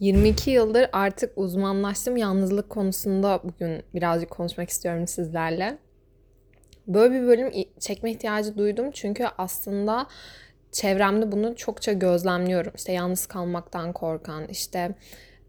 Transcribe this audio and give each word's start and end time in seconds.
22 0.00 0.50
yıldır 0.50 0.86
artık 0.92 1.38
uzmanlaştım 1.38 2.16
yalnızlık 2.16 2.70
konusunda 2.70 3.40
bugün 3.44 3.82
birazcık 3.94 4.30
konuşmak 4.30 4.70
istiyorum 4.70 5.06
sizlerle. 5.06 5.78
Böyle 6.86 7.14
bir 7.14 7.26
bölüm 7.26 7.52
çekme 7.80 8.10
ihtiyacı 8.10 8.58
duydum 8.58 8.90
çünkü 8.90 9.26
aslında 9.38 10.06
çevremde 10.72 11.32
bunu 11.32 11.56
çokça 11.56 11.92
gözlemliyorum. 11.92 12.72
İşte 12.76 12.92
yalnız 12.92 13.26
kalmaktan 13.26 13.92
korkan, 13.92 14.48
işte 14.48 14.94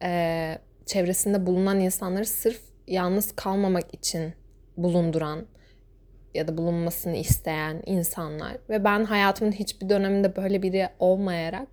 e, 0.03 0.57
çevresinde 0.85 1.45
bulunan 1.45 1.79
insanları 1.79 2.25
sırf 2.25 2.61
yalnız 2.87 3.35
kalmamak 3.35 3.93
için 3.93 4.33
bulunduran 4.77 5.45
ya 6.33 6.47
da 6.47 6.57
bulunmasını 6.57 7.15
isteyen 7.15 7.81
insanlar 7.85 8.57
ve 8.69 8.83
ben 8.83 9.03
hayatımın 9.03 9.51
hiçbir 9.51 9.89
döneminde 9.89 10.35
böyle 10.35 10.61
biri 10.61 10.89
olmayarak 10.99 11.67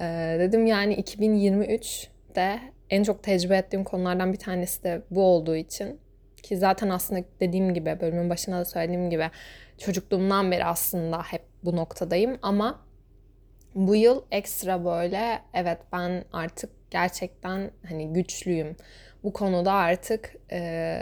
ee, 0.00 0.36
dedim 0.38 0.66
yani 0.66 0.94
2023'te 0.94 2.60
en 2.90 3.02
çok 3.02 3.22
tecrübe 3.22 3.56
ettiğim 3.56 3.84
konulardan 3.84 4.32
bir 4.32 4.38
tanesi 4.38 4.84
de 4.84 5.02
bu 5.10 5.22
olduğu 5.22 5.56
için 5.56 6.00
ki 6.42 6.56
zaten 6.56 6.88
aslında 6.88 7.24
dediğim 7.40 7.74
gibi 7.74 7.98
bölümün 8.00 8.30
başında 8.30 8.58
da 8.58 8.64
söylediğim 8.64 9.10
gibi 9.10 9.30
çocukluğumdan 9.78 10.50
beri 10.50 10.64
aslında 10.64 11.22
hep 11.22 11.42
bu 11.64 11.76
noktadayım 11.76 12.38
ama 12.42 12.80
bu 13.74 13.96
yıl 13.96 14.22
ekstra 14.30 14.84
böyle 14.84 15.38
evet 15.54 15.78
ben 15.92 16.24
artık 16.32 16.70
gerçekten 16.90 17.70
hani 17.88 18.12
güçlüyüm. 18.12 18.76
Bu 19.24 19.32
konuda 19.32 19.72
artık 19.72 20.36
e, 20.52 20.98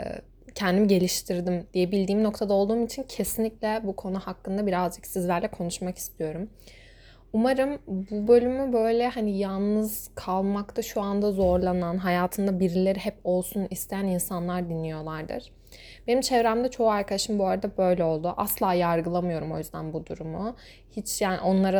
kendimi 0.55 0.87
geliştirdim 0.87 1.67
diyebildiğim 1.73 2.23
noktada 2.23 2.53
olduğum 2.53 2.85
için 2.85 3.03
kesinlikle 3.03 3.81
bu 3.83 3.95
konu 3.95 4.19
hakkında 4.19 4.67
birazcık 4.67 5.07
sizlerle 5.07 5.47
konuşmak 5.47 5.97
istiyorum. 5.97 6.49
Umarım 7.33 7.79
bu 7.87 8.27
bölümü 8.27 8.73
böyle 8.73 9.07
hani 9.07 9.37
yalnız 9.37 10.09
kalmakta 10.15 10.81
şu 10.81 11.01
anda 11.01 11.31
zorlanan, 11.31 11.97
hayatında 11.97 12.59
birileri 12.59 12.99
hep 12.99 13.15
olsun 13.23 13.67
isteyen 13.69 14.05
insanlar 14.05 14.69
dinliyorlardır. 14.69 15.51
Benim 16.07 16.21
çevremde 16.21 16.71
çoğu 16.71 16.89
arkadaşım 16.89 17.39
bu 17.39 17.47
arada 17.47 17.77
böyle 17.77 18.03
oldu. 18.03 18.33
Asla 18.37 18.73
yargılamıyorum 18.73 19.51
o 19.51 19.57
yüzden 19.57 19.93
bu 19.93 20.05
durumu. 20.05 20.55
Hiç 20.91 21.21
yani 21.21 21.39
onlara 21.39 21.77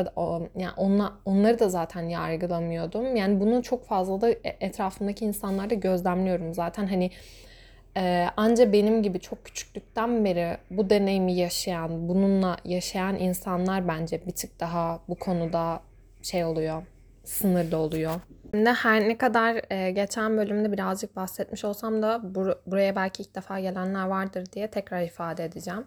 yani 0.55 0.73
onla, 0.77 1.13
onları 1.25 1.59
da 1.59 1.69
zaten 1.69 2.01
yargılamıyordum. 2.01 3.15
Yani 3.15 3.39
bunu 3.39 3.63
çok 3.63 3.85
fazla 3.85 4.21
da 4.21 4.29
e, 4.29 4.57
etrafımdaki 4.59 5.25
insanlarda 5.25 5.73
gözlemliyorum 5.73 6.53
zaten. 6.53 6.87
Hani 6.87 7.11
ee, 7.97 8.27
anca 8.37 8.73
benim 8.73 9.03
gibi 9.03 9.19
çok 9.19 9.45
küçüklükten 9.45 10.25
beri 10.25 10.57
bu 10.69 10.89
deneyimi 10.89 11.33
yaşayan, 11.33 12.09
bununla 12.09 12.57
yaşayan 12.65 13.15
insanlar 13.15 13.87
bence 13.87 14.25
bir 14.27 14.31
tık 14.31 14.59
daha 14.59 14.99
bu 15.07 15.15
konuda 15.15 15.81
şey 16.21 16.45
oluyor, 16.45 16.83
sınırlı 17.23 17.77
oluyor. 17.77 18.13
Şimdi 18.51 18.69
her 18.69 19.09
ne 19.09 19.17
kadar 19.17 19.61
e, 19.69 19.91
geçen 19.91 20.37
bölümde 20.37 20.71
birazcık 20.71 21.15
bahsetmiş 21.15 21.65
olsam 21.65 22.01
da 22.01 22.21
bur- 22.33 22.57
buraya 22.65 22.95
belki 22.95 23.23
ilk 23.23 23.35
defa 23.35 23.59
gelenler 23.59 24.05
vardır 24.05 24.45
diye 24.53 24.67
tekrar 24.67 25.01
ifade 25.01 25.45
edeceğim. 25.45 25.85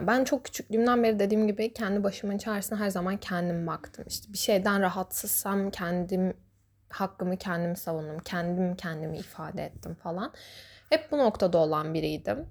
Ben 0.00 0.24
çok 0.24 0.44
küçüklüğümden 0.44 1.02
beri 1.02 1.18
dediğim 1.18 1.46
gibi 1.46 1.72
kendi 1.72 2.04
başımın 2.04 2.38
çaresine 2.38 2.78
her 2.78 2.90
zaman 2.90 3.16
kendim 3.16 3.66
baktım. 3.66 4.04
İşte 4.08 4.32
bir 4.32 4.38
şeyden 4.38 4.82
rahatsızsam 4.82 5.70
kendim 5.70 6.34
hakkımı 6.88 7.36
kendim 7.36 7.76
savundum. 7.76 8.18
Kendim 8.18 8.76
kendimi 8.76 9.18
ifade 9.18 9.64
ettim 9.64 9.94
falan. 9.94 10.32
Hep 10.88 11.12
bu 11.12 11.18
noktada 11.18 11.58
olan 11.58 11.94
biriydim. 11.94 12.46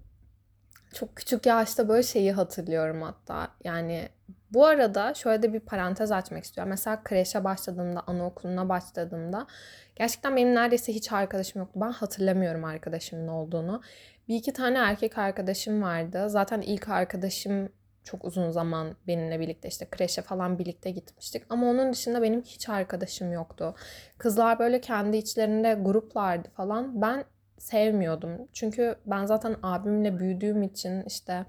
Çok 0.94 1.16
küçük 1.16 1.46
yaşta 1.46 1.90
böyle 1.90 2.04
şeyi 2.04 2.32
hatırlıyorum 2.32 3.02
hatta. 3.02 3.48
Yani 3.64 4.10
bu 4.52 4.66
arada 4.66 5.14
şöyle 5.14 5.42
de 5.42 5.54
bir 5.54 5.60
parantez 5.60 6.12
açmak 6.12 6.44
istiyorum. 6.44 6.70
Mesela 6.70 7.04
kreşe 7.04 7.44
başladığımda, 7.44 8.04
anaokuluna 8.08 8.70
başladığımda 8.70 9.48
gerçekten 9.96 10.36
benim 10.36 10.56
neredeyse 10.56 10.94
hiç 10.94 11.12
arkadaşım 11.12 11.62
yoktu. 11.62 11.80
Ben 11.84 11.92
hatırlamıyorum 11.92 12.66
arkadaşımın 12.66 13.28
olduğunu. 13.28 13.82
Bir 14.28 14.36
iki 14.36 14.54
tane 14.54 14.78
erkek 14.78 15.18
arkadaşım 15.18 15.82
vardı. 15.82 16.30
Zaten 16.30 16.62
ilk 16.62 16.90
arkadaşım 16.90 17.70
çok 18.04 18.26
uzun 18.26 18.52
zaman 18.52 18.96
benimle 19.08 19.40
birlikte 19.40 19.68
işte 19.68 19.88
kreşe 19.92 20.22
falan 20.22 20.60
birlikte 20.60 20.92
gitmiştik. 20.92 21.44
Ama 21.50 21.68
onun 21.68 21.94
dışında 21.94 22.22
benim 22.22 22.42
hiç 22.42 22.70
arkadaşım 22.70 23.32
yoktu. 23.32 23.76
Kızlar 24.18 24.60
böyle 24.60 24.82
kendi 24.82 25.18
içlerinde 25.18 25.74
gruplardı 25.74 26.50
falan. 26.50 27.02
Ben 27.02 27.26
sevmiyordum. 27.58 28.48
Çünkü 28.54 28.96
ben 29.06 29.26
zaten 29.26 29.56
abimle 29.64 30.20
büyüdüğüm 30.20 30.64
için 30.64 31.04
işte 31.08 31.46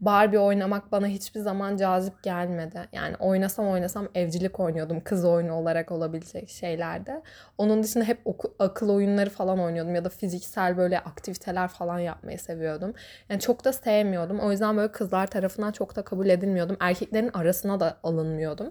Barbie 0.00 0.38
oynamak 0.38 0.92
bana 0.92 1.06
hiçbir 1.06 1.40
zaman 1.40 1.76
cazip 1.76 2.22
gelmedi. 2.22 2.88
Yani 2.92 3.16
oynasam 3.16 3.68
oynasam 3.68 4.08
evcilik 4.14 4.60
oynuyordum. 4.60 5.00
Kız 5.00 5.24
oyunu 5.24 5.54
olarak 5.54 5.92
olabilecek 5.92 6.48
şeylerde. 6.48 7.22
Onun 7.58 7.82
dışında 7.82 8.04
hep 8.04 8.20
oku, 8.24 8.54
akıl 8.58 8.88
oyunları 8.88 9.30
falan 9.30 9.60
oynuyordum. 9.60 9.94
Ya 9.94 10.04
da 10.04 10.08
fiziksel 10.08 10.76
böyle 10.76 10.98
aktiviteler 10.98 11.68
falan 11.68 11.98
yapmayı 11.98 12.38
seviyordum. 12.38 12.94
Yani 13.28 13.40
çok 13.40 13.64
da 13.64 13.72
sevmiyordum. 13.72 14.40
O 14.40 14.50
yüzden 14.50 14.76
böyle 14.76 14.92
kızlar 14.92 15.26
tarafından 15.26 15.72
çok 15.72 15.96
da 15.96 16.02
kabul 16.02 16.28
edilmiyordum. 16.28 16.76
Erkeklerin 16.80 17.30
arasına 17.34 17.80
da 17.80 17.96
alınmıyordum. 18.02 18.66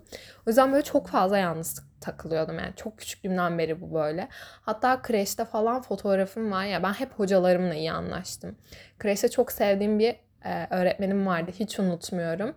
O 0.47 0.49
yüzden 0.49 0.71
böyle 0.71 0.83
çok 0.83 1.07
fazla 1.07 1.37
yalnız 1.37 1.83
takılıyordum. 2.01 2.59
Yani 2.59 2.73
çok 2.75 2.97
küçüklüğümden 2.97 3.57
beri 3.57 3.81
bu 3.81 3.93
böyle. 3.93 4.27
Hatta 4.61 5.01
kreşte 5.01 5.45
falan 5.45 5.81
fotoğrafım 5.81 6.51
var 6.51 6.65
ya 6.65 6.83
ben 6.83 6.93
hep 6.93 7.11
hocalarımla 7.11 7.73
iyi 7.73 7.91
anlaştım. 7.91 8.55
Kreşte 8.99 9.29
çok 9.29 9.51
sevdiğim 9.51 9.99
bir 9.99 10.24
e, 10.45 10.67
öğretmenim 10.69 11.27
vardı. 11.27 11.51
Hiç 11.59 11.79
unutmuyorum. 11.79 12.55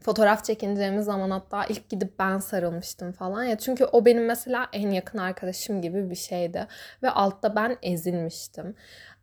Fotoğraf 0.00 0.44
çekineceğimiz 0.44 1.04
zaman 1.04 1.30
hatta 1.30 1.64
ilk 1.64 1.88
gidip 1.88 2.18
ben 2.18 2.38
sarılmıştım 2.38 3.12
falan 3.12 3.44
ya. 3.44 3.58
Çünkü 3.58 3.84
o 3.84 4.04
benim 4.04 4.24
mesela 4.26 4.68
en 4.72 4.90
yakın 4.90 5.18
arkadaşım 5.18 5.82
gibi 5.82 6.10
bir 6.10 6.14
şeydi. 6.14 6.66
Ve 7.02 7.10
altta 7.10 7.56
ben 7.56 7.76
ezilmiştim 7.82 8.74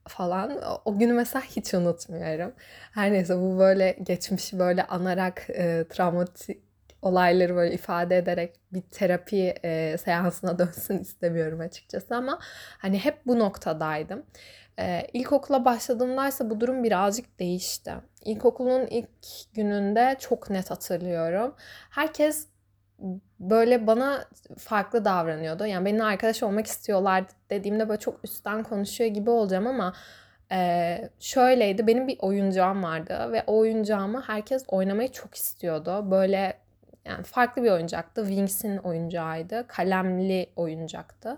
falan. 0.07 0.61
O 0.85 0.99
günü 0.99 1.13
mesela 1.13 1.43
hiç 1.43 1.73
unutmuyorum. 1.73 2.53
Her 2.93 3.11
neyse 3.13 3.37
bu 3.37 3.59
böyle 3.59 3.97
geçmişi 4.03 4.59
böyle 4.59 4.83
anarak 4.83 5.49
e, 5.49 5.85
travmatik 5.89 6.65
olayları 7.01 7.55
böyle 7.55 7.73
ifade 7.73 8.17
ederek 8.17 8.55
bir 8.73 8.81
terapi 8.81 9.53
e, 9.63 9.97
seansına 9.97 10.59
dönsün 10.59 10.99
istemiyorum 10.99 11.59
açıkçası 11.59 12.15
ama 12.15 12.39
hani 12.77 12.99
hep 12.99 13.25
bu 13.25 13.39
noktadaydım. 13.39 14.23
Ee, 14.79 15.07
ilkokula 15.13 15.65
başladığımda 15.65 16.49
bu 16.49 16.59
durum 16.59 16.83
birazcık 16.83 17.39
değişti. 17.39 17.93
İlkokulun 18.25 18.87
ilk 18.87 19.09
gününde 19.53 20.15
çok 20.19 20.49
net 20.49 20.71
hatırlıyorum. 20.71 21.55
Herkes 21.89 22.47
böyle 23.39 23.87
bana 23.87 24.25
farklı 24.57 25.05
davranıyordu. 25.05 25.65
Yani 25.65 25.85
benimle 25.85 26.03
arkadaş 26.03 26.43
olmak 26.43 26.67
istiyorlar 26.67 27.23
dediğimde 27.49 27.89
böyle 27.89 27.99
çok 27.99 28.19
üstten 28.23 28.63
konuşuyor 28.63 29.09
gibi 29.09 29.29
olacağım 29.29 29.67
ama 29.67 29.93
e, 30.51 31.09
şöyleydi. 31.19 31.87
Benim 31.87 32.07
bir 32.07 32.17
oyuncağım 32.19 32.83
vardı 32.83 33.29
ve 33.31 33.43
o 33.47 33.57
oyuncağımı 33.57 34.21
herkes 34.21 34.63
oynamayı 34.67 35.11
çok 35.11 35.35
istiyordu. 35.35 36.11
Böyle 36.11 36.57
yani 37.05 37.23
farklı 37.23 37.63
bir 37.63 37.71
oyuncaktı. 37.71 38.25
Wings'in 38.27 38.77
oyuncağıydı. 38.77 39.65
Kalemli 39.67 40.49
oyuncaktı. 40.55 41.37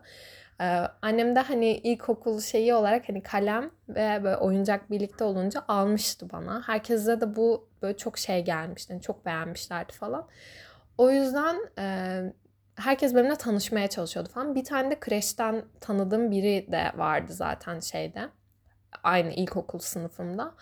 Ee, 0.62 0.82
annem 1.02 1.36
de 1.36 1.40
hani 1.40 1.72
ilkokul 1.72 2.42
şeyi 2.42 2.74
olarak 2.74 3.10
hani 3.10 3.24
kalem 3.24 3.72
ve 3.90 4.24
böyle 4.24 4.38
oyuncak 4.38 4.92
birlikte 4.92 5.24
olunca 5.24 5.62
almıştı 5.68 6.30
bana. 6.32 6.62
Herkese 6.68 7.22
de 7.22 7.36
bu 7.36 7.70
böyle 7.82 7.98
çok 7.98 8.18
şey 8.18 8.46
gelmişti. 8.46 8.94
Yani 8.94 9.02
çok 9.02 9.26
beğenmişlerdi 9.26 9.94
falan. 9.94 10.28
O 10.98 11.12
yüzden 11.12 11.56
e, 11.80 12.20
herkes 12.76 13.16
benimle 13.16 13.36
tanışmaya 13.36 13.88
çalışıyordu 13.88 14.30
falan. 14.30 14.56
Bir 14.56 14.64
tane 14.64 14.92
de 14.92 15.00
kreşten 15.00 15.66
tanıdığım 15.82 16.32
biri 16.32 16.72
de 16.72 16.92
vardı 16.96 17.34
zaten 17.34 17.80
şeyde. 17.80 18.30
Aynı 19.04 19.32
ilkokul 19.32 19.80
sınıfımda. 19.80 20.54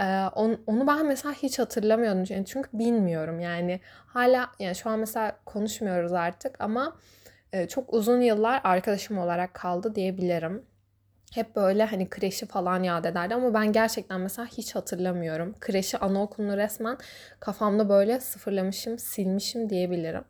Ee, 0.00 0.24
onu, 0.34 0.60
onu 0.66 0.86
ben 0.86 1.06
mesela 1.06 1.34
hiç 1.34 1.58
hatırlamıyordum. 1.58 2.24
Yani 2.28 2.46
çünkü 2.46 2.70
bilmiyorum 2.72 3.40
yani. 3.40 3.80
Hala 4.06 4.50
yani 4.58 4.74
şu 4.74 4.90
an 4.90 4.98
mesela 4.98 5.36
konuşmuyoruz 5.44 6.12
artık 6.12 6.60
ama 6.60 6.96
çok 7.68 7.94
uzun 7.94 8.20
yıllar 8.20 8.60
arkadaşım 8.64 9.18
olarak 9.18 9.54
kaldı 9.54 9.94
diyebilirim. 9.94 10.66
Hep 11.34 11.56
böyle 11.56 11.84
hani 11.84 12.10
kreşi 12.10 12.46
falan 12.46 12.82
yad 12.82 13.04
ederdi 13.04 13.34
ama 13.34 13.54
ben 13.54 13.72
gerçekten 13.72 14.20
mesela 14.20 14.46
hiç 14.46 14.74
hatırlamıyorum. 14.74 15.54
Kreşi 15.60 15.98
anaokulunu 15.98 16.56
resmen 16.56 16.98
kafamda 17.40 17.88
böyle 17.88 18.20
sıfırlamışım, 18.20 18.98
silmişim 18.98 19.70
diyebilirim. 19.70 20.24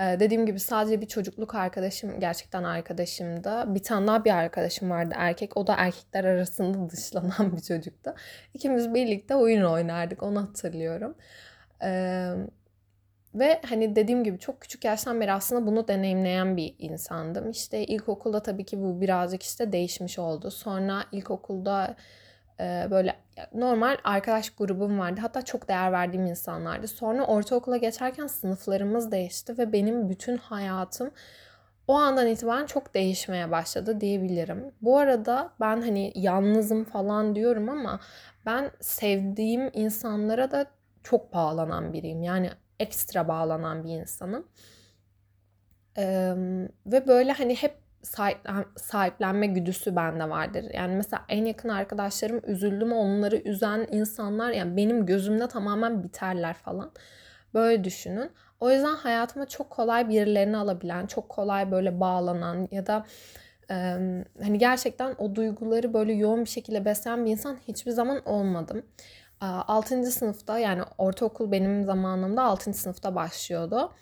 Ee, 0.00 0.16
dediğim 0.20 0.46
gibi 0.46 0.60
sadece 0.60 1.00
bir 1.00 1.06
çocukluk 1.06 1.54
arkadaşım 1.54 2.20
gerçekten 2.20 2.64
arkadaşımdı. 2.64 3.74
Bir 3.74 3.82
tane 3.82 4.06
daha 4.06 4.24
bir 4.24 4.30
arkadaşım 4.30 4.90
vardı 4.90 5.14
erkek. 5.16 5.56
O 5.56 5.66
da 5.66 5.74
erkekler 5.78 6.24
arasında 6.24 6.90
dışlanan 6.90 7.56
bir 7.56 7.62
çocuktu. 7.62 8.14
İkimiz 8.54 8.94
birlikte 8.94 9.34
oyun 9.34 9.62
oynardık 9.62 10.22
onu 10.22 10.42
hatırlıyorum. 10.42 11.14
Ee, 11.82 12.32
ve 13.38 13.60
hani 13.68 13.96
dediğim 13.96 14.24
gibi 14.24 14.38
çok 14.38 14.60
küçük 14.60 14.84
yaştan 14.84 15.20
beri 15.20 15.32
aslında 15.32 15.66
bunu 15.66 15.88
deneyimleyen 15.88 16.56
bir 16.56 16.74
insandım. 16.78 17.50
İşte 17.50 17.84
ilkokulda 17.84 18.42
tabii 18.42 18.64
ki 18.64 18.82
bu 18.82 19.00
birazcık 19.00 19.42
işte 19.42 19.72
değişmiş 19.72 20.18
oldu. 20.18 20.50
Sonra 20.50 21.04
ilkokulda 21.12 21.96
e, 22.60 22.86
böyle 22.90 23.16
normal 23.54 23.96
arkadaş 24.04 24.50
grubum 24.50 24.98
vardı. 24.98 25.20
Hatta 25.20 25.42
çok 25.42 25.68
değer 25.68 25.92
verdiğim 25.92 26.26
insanlardı. 26.26 26.88
Sonra 26.88 27.26
ortaokula 27.26 27.76
geçerken 27.76 28.26
sınıflarımız 28.26 29.12
değişti 29.12 29.58
ve 29.58 29.72
benim 29.72 30.08
bütün 30.08 30.36
hayatım 30.36 31.10
o 31.88 31.94
andan 31.94 32.26
itibaren 32.26 32.66
çok 32.66 32.94
değişmeye 32.94 33.50
başladı 33.50 34.00
diyebilirim. 34.00 34.72
Bu 34.82 34.98
arada 34.98 35.52
ben 35.60 35.80
hani 35.82 36.12
yalnızım 36.14 36.84
falan 36.84 37.34
diyorum 37.34 37.68
ama 37.68 38.00
ben 38.46 38.70
sevdiğim 38.80 39.70
insanlara 39.72 40.50
da 40.50 40.66
çok 41.02 41.34
bağlanan 41.34 41.92
biriyim. 41.92 42.22
Yani 42.22 42.50
ekstra 42.80 43.28
bağlanan 43.28 43.84
bir 43.84 43.90
insanım. 43.90 44.46
Ee, 45.98 46.34
ve 46.86 47.06
böyle 47.06 47.32
hani 47.32 47.54
hep 47.54 47.86
sahiplen, 48.02 48.64
sahiplenme 48.76 49.46
güdüsü 49.46 49.96
bende 49.96 50.30
vardır. 50.30 50.64
Yani 50.74 50.96
mesela 50.96 51.24
en 51.28 51.44
yakın 51.44 51.68
arkadaşlarım 51.68 52.40
üzüldüm 52.46 52.92
onları 52.92 53.36
üzen 53.36 53.86
insanlar 53.92 54.50
yani 54.50 54.76
benim 54.76 55.06
gözümde 55.06 55.48
tamamen 55.48 56.04
biterler 56.04 56.54
falan. 56.54 56.92
Böyle 57.54 57.84
düşünün. 57.84 58.30
O 58.60 58.70
yüzden 58.70 58.94
hayatıma 58.94 59.46
çok 59.46 59.70
kolay 59.70 60.08
birilerini 60.08 60.56
alabilen, 60.56 61.06
çok 61.06 61.28
kolay 61.28 61.70
böyle 61.70 62.00
bağlanan 62.00 62.68
ya 62.70 62.86
da 62.86 63.06
e, 63.70 63.74
hani 64.42 64.58
gerçekten 64.58 65.14
o 65.18 65.34
duyguları 65.34 65.94
böyle 65.94 66.12
yoğun 66.12 66.44
bir 66.44 66.50
şekilde 66.50 66.84
besleyen 66.84 67.24
bir 67.24 67.30
insan 67.30 67.56
hiçbir 67.68 67.90
zaman 67.90 68.28
olmadım. 68.28 68.82
6. 69.40 70.06
sınıfta 70.06 70.58
yani 70.58 70.82
ortaokul 70.98 71.52
benim 71.52 71.84
zamanımda 71.84 72.42
6. 72.42 72.74
sınıfta 72.74 73.14
başlıyordu. 73.14 73.92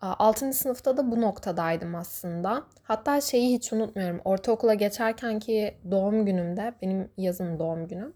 6. 0.00 0.52
sınıfta 0.52 0.96
da 0.96 1.10
bu 1.10 1.20
noktadaydım 1.20 1.94
aslında. 1.94 2.62
Hatta 2.82 3.20
şeyi 3.20 3.54
hiç 3.54 3.72
unutmuyorum. 3.72 4.20
Ortaokula 4.24 4.74
geçerken 4.74 5.38
ki 5.38 5.78
doğum 5.90 6.26
günümde, 6.26 6.74
benim 6.82 7.10
yazın 7.16 7.58
doğum 7.58 7.88
günüm. 7.88 8.14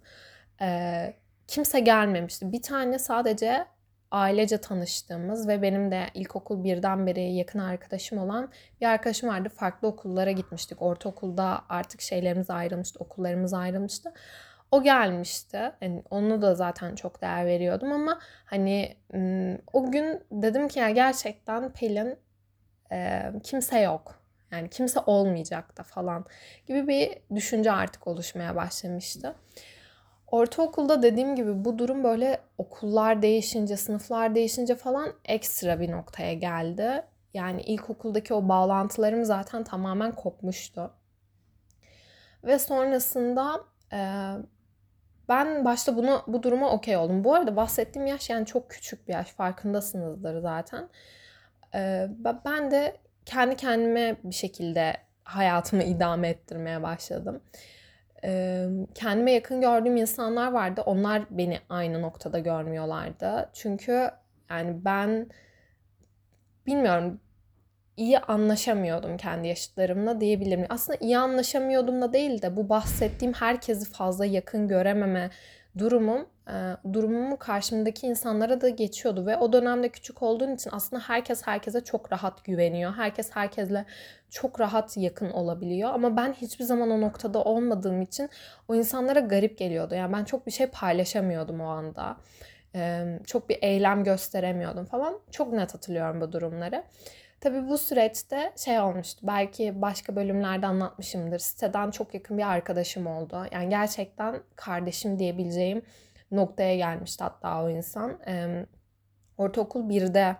Kimse 1.48 1.80
gelmemişti. 1.80 2.52
Bir 2.52 2.62
tane 2.62 2.98
sadece 2.98 3.66
ailece 4.10 4.58
tanıştığımız 4.58 5.48
ve 5.48 5.62
benim 5.62 5.90
de 5.90 6.06
ilkokul 6.14 6.64
birden 6.64 7.06
beri 7.06 7.32
yakın 7.32 7.58
arkadaşım 7.58 8.18
olan 8.18 8.48
bir 8.80 8.86
arkadaşım 8.86 9.28
vardı. 9.28 9.48
Farklı 9.48 9.88
okullara 9.88 10.30
gitmiştik. 10.30 10.82
Ortaokulda 10.82 11.62
artık 11.68 12.00
şeylerimiz 12.00 12.50
ayrılmıştı, 12.50 12.98
okullarımız 13.04 13.54
ayrılmıştı. 13.54 14.12
O 14.70 14.82
gelmişti. 14.82 15.72
Yani 15.80 16.02
onu 16.10 16.42
da 16.42 16.54
zaten 16.54 16.94
çok 16.94 17.22
değer 17.22 17.46
veriyordum 17.46 17.92
ama 17.92 18.18
hani 18.44 18.96
o 19.72 19.90
gün 19.90 20.24
dedim 20.30 20.68
ki 20.68 20.78
ya 20.78 20.90
gerçekten 20.90 21.72
Pelin 21.72 22.18
e, 22.92 23.22
kimse 23.42 23.80
yok. 23.80 24.20
Yani 24.50 24.70
kimse 24.70 25.00
olmayacak 25.06 25.76
da 25.78 25.82
falan 25.82 26.24
gibi 26.66 26.88
bir 26.88 27.18
düşünce 27.34 27.72
artık 27.72 28.06
oluşmaya 28.06 28.56
başlamıştı. 28.56 29.34
Ortaokulda 30.26 31.02
dediğim 31.02 31.36
gibi 31.36 31.64
bu 31.64 31.78
durum 31.78 32.04
böyle 32.04 32.40
okullar 32.58 33.22
değişince, 33.22 33.76
sınıflar 33.76 34.34
değişince 34.34 34.74
falan 34.74 35.12
ekstra 35.24 35.80
bir 35.80 35.90
noktaya 35.90 36.34
geldi. 36.34 37.04
Yani 37.34 37.62
ilkokuldaki 37.62 38.34
o 38.34 38.48
bağlantılarım 38.48 39.24
zaten 39.24 39.64
tamamen 39.64 40.12
kopmuştu. 40.12 40.90
Ve 42.44 42.58
sonrasında 42.58 43.64
ben 45.28 45.64
başta 45.64 45.96
bunu 45.96 46.22
bu 46.26 46.42
duruma 46.42 46.70
okey 46.70 46.96
oldum. 46.96 47.24
Bu 47.24 47.34
arada 47.34 47.56
bahsettiğim 47.56 48.06
yaş 48.06 48.30
yani 48.30 48.46
çok 48.46 48.70
küçük 48.70 49.08
bir 49.08 49.12
yaş. 49.12 49.28
Farkındasınızdır 49.32 50.40
zaten. 50.40 50.88
E, 51.74 52.08
ben 52.44 52.70
de 52.70 52.96
kendi 53.24 53.56
kendime 53.56 54.16
bir 54.24 54.34
şekilde 54.34 54.96
hayatımı 55.24 55.82
idame 55.84 56.28
ettirmeye 56.28 56.82
başladım 56.82 57.42
kendime 58.94 59.32
yakın 59.32 59.60
gördüğüm 59.60 59.96
insanlar 59.96 60.52
vardı. 60.52 60.82
Onlar 60.86 61.22
beni 61.30 61.58
aynı 61.68 62.02
noktada 62.02 62.38
görmüyorlardı. 62.38 63.50
Çünkü 63.52 64.10
yani 64.50 64.84
ben 64.84 65.26
bilmiyorum 66.66 67.20
iyi 67.96 68.18
anlaşamıyordum 68.18 69.16
kendi 69.16 69.48
yaşıtlarımla 69.48 70.20
diyebilirim. 70.20 70.66
Aslında 70.68 70.98
iyi 71.00 71.18
anlaşamıyordum 71.18 72.02
da 72.02 72.12
değil 72.12 72.42
de 72.42 72.56
bu 72.56 72.68
bahsettiğim 72.68 73.34
herkesi 73.34 73.90
fazla 73.90 74.26
yakın 74.26 74.68
görememe 74.68 75.30
durumum 75.78 76.26
e, 76.48 76.76
durumumu 76.92 77.38
karşımdaki 77.38 78.06
insanlara 78.06 78.60
da 78.60 78.68
geçiyordu 78.68 79.26
ve 79.26 79.36
o 79.36 79.52
dönemde 79.52 79.88
küçük 79.88 80.22
olduğun 80.22 80.54
için 80.54 80.70
aslında 80.72 81.02
herkes 81.02 81.46
herkese 81.46 81.84
çok 81.84 82.12
rahat 82.12 82.44
güveniyor. 82.44 82.92
Herkes 82.92 83.30
herkesle 83.30 83.84
çok 84.30 84.60
rahat 84.60 84.96
yakın 84.96 85.30
olabiliyor 85.30 85.90
ama 85.90 86.16
ben 86.16 86.32
hiçbir 86.32 86.64
zaman 86.64 86.90
o 86.90 87.00
noktada 87.00 87.42
olmadığım 87.42 88.02
için 88.02 88.30
o 88.68 88.74
insanlara 88.74 89.20
garip 89.20 89.58
geliyordu. 89.58 89.94
Yani 89.94 90.12
ben 90.12 90.24
çok 90.24 90.46
bir 90.46 90.52
şey 90.52 90.66
paylaşamıyordum 90.66 91.60
o 91.60 91.66
anda. 91.66 92.16
Çok 93.26 93.48
bir 93.48 93.58
eylem 93.62 94.04
gösteremiyordum 94.04 94.84
falan. 94.84 95.18
Çok 95.30 95.52
net 95.52 95.74
hatırlıyorum 95.74 96.20
bu 96.20 96.32
durumları. 96.32 96.84
Tabii 97.40 97.68
bu 97.68 97.78
süreçte 97.78 98.52
şey 98.56 98.80
olmuştu. 98.80 99.26
Belki 99.26 99.82
başka 99.82 100.16
bölümlerde 100.16 100.66
anlatmışımdır. 100.66 101.38
Siteden 101.38 101.90
çok 101.90 102.14
yakın 102.14 102.38
bir 102.38 102.50
arkadaşım 102.50 103.06
oldu. 103.06 103.44
Yani 103.52 103.68
gerçekten 103.68 104.42
kardeşim 104.56 105.18
diyebileceğim 105.18 105.82
noktaya 106.30 106.76
gelmişti 106.76 107.24
hatta 107.24 107.64
o 107.64 107.70
insan. 107.70 108.20
E, 108.26 108.66
ortaokul 109.38 109.88
1'de 109.88 110.36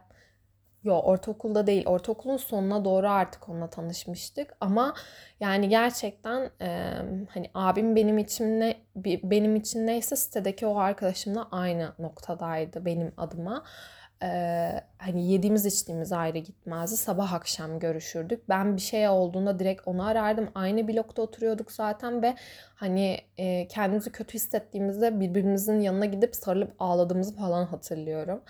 Yo 0.86 0.94
ortaokulda 0.94 1.66
değil. 1.66 1.86
Ortaokulun 1.86 2.36
sonuna 2.36 2.84
doğru 2.84 3.08
artık 3.08 3.48
onunla 3.48 3.70
tanışmıştık. 3.70 4.56
Ama 4.60 4.94
yani 5.40 5.68
gerçekten 5.68 6.50
e, 6.60 6.92
hani 7.30 7.50
abim 7.54 7.96
benim 7.96 8.18
için 8.18 8.60
ne 8.60 8.76
benim 9.06 9.56
için 9.56 9.86
neyse 9.86 10.16
sitedeki 10.16 10.66
o 10.66 10.78
arkadaşımla 10.78 11.48
aynı 11.50 11.92
noktadaydı 11.98 12.84
benim 12.84 13.12
adıma. 13.16 13.64
Ee, 14.22 14.80
hani 14.98 15.32
yediğimiz 15.32 15.66
içtiğimiz 15.66 16.12
ayrı 16.12 16.38
gitmezdi. 16.38 16.96
Sabah 16.96 17.32
akşam 17.32 17.78
görüşürdük. 17.78 18.48
Ben 18.48 18.76
bir 18.76 18.80
şey 18.80 19.08
olduğunda 19.08 19.58
direkt 19.58 19.82
onu 19.88 20.06
arardım. 20.06 20.48
Aynı 20.54 20.88
blokta 20.88 21.22
oturuyorduk 21.22 21.72
zaten 21.72 22.22
ve 22.22 22.34
hani 22.74 23.18
e, 23.38 23.68
kendimizi 23.68 24.12
kötü 24.12 24.34
hissettiğimizde 24.34 25.20
birbirimizin 25.20 25.80
yanına 25.80 26.04
gidip 26.06 26.36
sarılıp 26.36 26.72
ağladığımızı 26.78 27.36
falan 27.36 27.64
hatırlıyorum. 27.64 28.42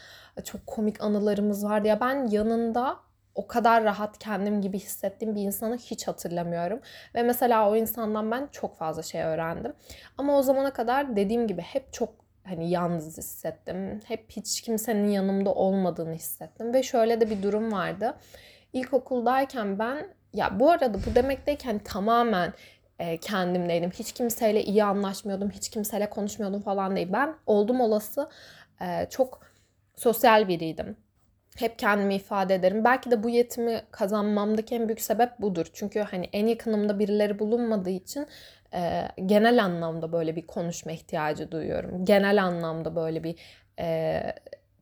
Çok 0.44 0.66
komik 0.66 1.00
anılarımız 1.00 1.64
vardı. 1.64 1.88
Ya 1.88 2.00
ben 2.00 2.26
yanında 2.26 2.96
o 3.34 3.46
kadar 3.46 3.84
rahat 3.84 4.18
kendim 4.18 4.60
gibi 4.60 4.78
hissettiğim 4.78 5.34
bir 5.34 5.42
insanı 5.42 5.76
hiç 5.76 6.08
hatırlamıyorum. 6.08 6.80
Ve 7.14 7.22
mesela 7.22 7.70
o 7.70 7.76
insandan 7.76 8.30
ben 8.30 8.48
çok 8.52 8.76
fazla 8.76 9.02
şey 9.02 9.22
öğrendim. 9.22 9.72
Ama 10.18 10.38
o 10.38 10.42
zamana 10.42 10.72
kadar 10.72 11.16
dediğim 11.16 11.46
gibi 11.46 11.62
hep 11.62 11.92
çok 11.92 12.25
hani 12.46 12.70
yalnız 12.70 13.19
hissettim. 13.19 14.00
Hep 14.04 14.31
hiç 14.31 14.60
kimsenin 14.60 15.08
yanımda 15.08 15.54
olmadığını 15.54 16.14
hissettim 16.14 16.75
ve 16.75 16.82
şöyle 16.82 17.20
de 17.20 17.31
bir 17.31 17.43
durum 17.43 17.72
vardı. 17.72 18.14
İlkokuldayken 18.72 19.78
ben 19.78 20.06
ya 20.32 20.60
bu 20.60 20.70
arada 20.70 20.94
bu 20.94 21.14
demek 21.14 21.46
değil 21.46 21.58
ki 21.58 21.66
hani 21.66 21.78
tamamen 21.78 22.52
e, 22.98 23.16
kendimdeydim. 23.16 23.90
Hiç 23.90 24.12
kimseyle 24.12 24.64
iyi 24.64 24.85
anlaşmıyordum, 24.85 25.50
hiç 25.50 25.68
kimseyle 25.68 26.11
konuşmuyordum 26.11 26.62
falan 26.62 26.97
değil. 26.97 27.09
Ben 27.12 27.35
oldum 27.47 27.80
olası 27.80 28.30
e, 28.80 29.06
çok 29.11 29.40
sosyal 29.97 30.49
biriydim. 30.49 30.97
Hep 31.56 31.78
kendimi 31.78 32.14
ifade 32.14 32.54
ederim. 32.54 32.85
Belki 32.85 33.11
de 33.11 33.23
bu 33.23 33.28
yetimi 33.28 33.82
kazanmamdaki 33.90 34.75
en 34.75 34.88
büyük 34.88 35.00
sebep 35.00 35.38
budur. 35.38 35.66
Çünkü 35.73 36.00
hani 36.00 36.28
en 36.32 36.47
yakınımda 36.47 36.99
birileri 36.99 37.38
bulunmadığı 37.38 37.90
için 37.90 38.26
e, 38.76 39.09
genel 39.26 39.64
anlamda 39.64 40.12
böyle 40.12 40.37
bir 40.37 40.47
konuşma 40.47 40.92
ihtiyacı 40.92 41.52
duyuyorum. 41.52 42.04
Genel 42.04 42.45
anlamda 42.45 42.97
böyle 42.97 43.25
bir 43.25 43.37
e, 43.80 44.23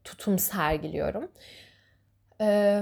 tutum 0.05 0.39
sergiliyorum. 0.39 1.31
E, 2.41 2.81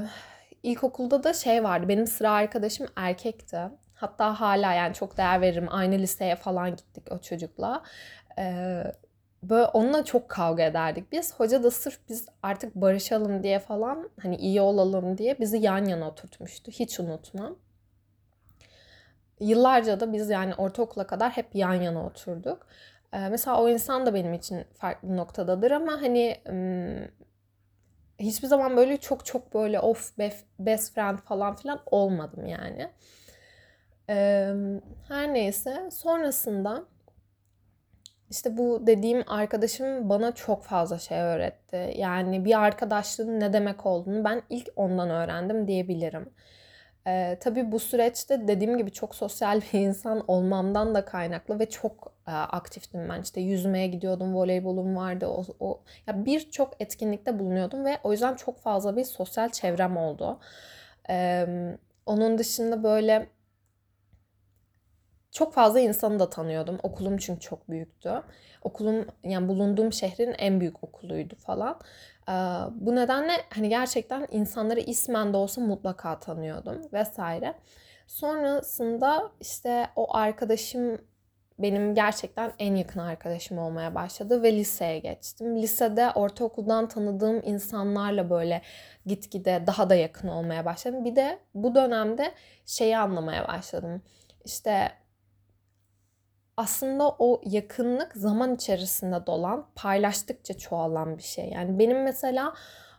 ilkokulda 0.63 1.25
da 1.25 1.33
şey 1.33 1.65
vardı. 1.65 1.89
Benim 1.89 2.07
sıra 2.07 2.31
arkadaşım 2.31 2.87
erkekti. 2.97 3.59
Hatta 3.95 4.41
hala 4.41 4.73
yani 4.73 4.95
çok 4.95 5.17
değer 5.17 5.41
veririm. 5.41 5.67
Aynı 5.71 5.99
liseye 5.99 6.37
falan 6.37 6.77
gittik 6.77 7.13
o 7.13 7.19
çocukla. 7.19 7.83
E, 8.39 8.45
böyle 9.43 9.65
onunla 9.65 10.05
çok 10.05 10.29
kavga 10.29 10.63
ederdik 10.63 11.13
biz. 11.13 11.35
Hoca 11.35 11.63
da 11.63 11.71
sırf 11.71 11.99
biz 12.09 12.27
artık 12.43 12.75
barışalım 12.75 13.43
diye 13.43 13.59
falan 13.59 14.11
hani 14.23 14.37
iyi 14.37 14.61
olalım 14.61 15.19
diye 15.19 15.41
bizi 15.41 15.59
yan 15.59 15.85
yana 15.85 16.09
oturtmuştu. 16.09 16.71
Hiç 16.71 17.01
unutmam 17.01 17.57
yıllarca 19.43 20.01
da 20.01 20.13
biz 20.13 20.31
yani 20.31 20.55
ortaokula 20.55 21.07
kadar 21.07 21.31
hep 21.31 21.55
yan 21.55 21.75
yana 21.75 22.07
oturduk. 22.07 22.67
Ee, 23.13 23.29
mesela 23.29 23.63
o 23.63 23.69
insan 23.69 24.07
da 24.07 24.15
benim 24.15 24.35
için 24.35 24.65
farklı 24.75 25.17
noktadadır 25.17 25.71
ama 25.71 25.93
hani 25.93 26.37
hiçbir 28.19 28.49
zaman 28.49 28.77
böyle 28.77 28.97
çok 28.97 29.27
çok 29.27 29.55
böyle 29.55 29.81
of 29.81 30.19
best 30.59 30.95
friend 30.95 31.19
falan 31.19 31.57
filan 31.57 31.81
olmadım 31.87 32.47
yani. 32.47 32.91
her 35.09 35.35
neyse 35.35 35.89
sonrasında 35.91 36.85
işte 38.31 38.57
bu 38.57 38.87
dediğim 38.87 39.25
arkadaşım 39.27 40.09
bana 40.09 40.35
çok 40.35 40.65
fazla 40.65 40.99
şey 40.99 41.19
öğretti. 41.21 41.95
Yani 41.97 42.45
bir 42.45 42.63
arkadaşlığın 42.63 43.41
ne 43.41 43.53
demek 43.53 43.87
olduğunu 43.87 44.25
ben 44.25 44.43
ilk 44.51 44.69
ondan 44.77 45.11
öğrendim 45.11 45.69
diyebilirim. 45.69 46.31
Ee, 47.07 47.39
tabii 47.41 47.73
bu 47.73 47.79
süreçte 47.79 48.49
dediğim 48.49 48.79
gibi 48.79 48.93
çok 48.93 49.15
sosyal 49.15 49.61
bir 49.61 49.79
insan 49.81 50.25
olmamdan 50.29 50.95
da 50.95 51.05
kaynaklı 51.05 51.59
ve 51.59 51.71
çok 51.71 52.13
e, 52.29 52.31
aktiftim 52.31 53.09
ben. 53.09 53.23
İşte 53.23 53.41
yüzmeye 53.41 53.87
gidiyordum, 53.87 54.35
voleybolum 54.35 54.97
vardı. 54.97 55.27
O, 55.27 55.45
o 55.61 55.81
ya 56.07 56.25
birçok 56.27 56.81
etkinlikte 56.81 57.39
bulunuyordum 57.39 57.85
ve 57.85 57.99
o 58.05 58.13
yüzden 58.13 58.35
çok 58.37 58.59
fazla 58.61 58.97
bir 58.97 59.05
sosyal 59.05 59.49
çevrem 59.49 59.97
oldu. 59.97 60.39
Ee, 61.11 61.47
onun 62.07 62.39
dışında 62.39 62.83
böyle 62.83 63.29
çok 65.33 65.55
fazla 65.55 65.81
insanı 65.81 66.19
da 66.19 66.31
tanıyordum. 66.31 66.79
Okulum 66.83 67.17
çünkü 67.17 67.41
çok 67.41 67.71
büyüktü. 67.71 68.23
Okulum 68.63 69.07
yani 69.25 69.49
bulunduğum 69.49 69.93
şehrin 69.93 70.35
en 70.39 70.61
büyük 70.61 70.85
okuluydu 70.85 71.35
falan. 71.37 71.81
Bu 72.71 72.97
nedenle 72.97 73.33
hani 73.55 73.69
gerçekten 73.69 74.27
insanları 74.31 74.81
ismen 74.81 75.33
de 75.33 75.37
olsa 75.37 75.61
mutlaka 75.61 76.19
tanıyordum 76.19 76.81
vesaire. 76.93 77.55
Sonrasında 78.07 79.33
işte 79.41 79.87
o 79.97 80.17
arkadaşım 80.17 80.99
benim 81.59 81.95
gerçekten 81.95 82.53
en 82.59 82.77
yakın 82.77 83.01
arkadaşım 83.01 83.59
olmaya 83.59 83.95
başladı 83.95 84.43
ve 84.43 84.57
liseye 84.57 84.99
geçtim. 84.99 85.63
Lisede 85.63 86.11
ortaokuldan 86.11 86.89
tanıdığım 86.89 87.43
insanlarla 87.45 88.31
böyle 88.31 88.63
gitgide 89.07 89.63
daha 89.67 89.91
da 89.91 89.95
yakın 89.95 90.29
olmaya 90.29 90.65
başladım. 90.65 91.05
Bir 91.05 91.17
de 91.17 91.39
bu 91.55 91.75
dönemde 91.75 92.33
şeyi 92.67 92.99
anlamaya 92.99 93.49
başladım. 93.49 94.03
İşte 94.45 94.93
aslında 96.63 97.09
o 97.19 97.41
yakınlık 97.45 98.17
zaman 98.17 98.55
içerisinde 98.55 99.27
dolan, 99.27 99.67
paylaştıkça 99.75 100.59
çoğalan 100.59 101.19
bir 101.19 101.23
şey. 101.23 101.49
Yani 101.49 101.79
benim 101.79 102.03
mesela 102.03 102.55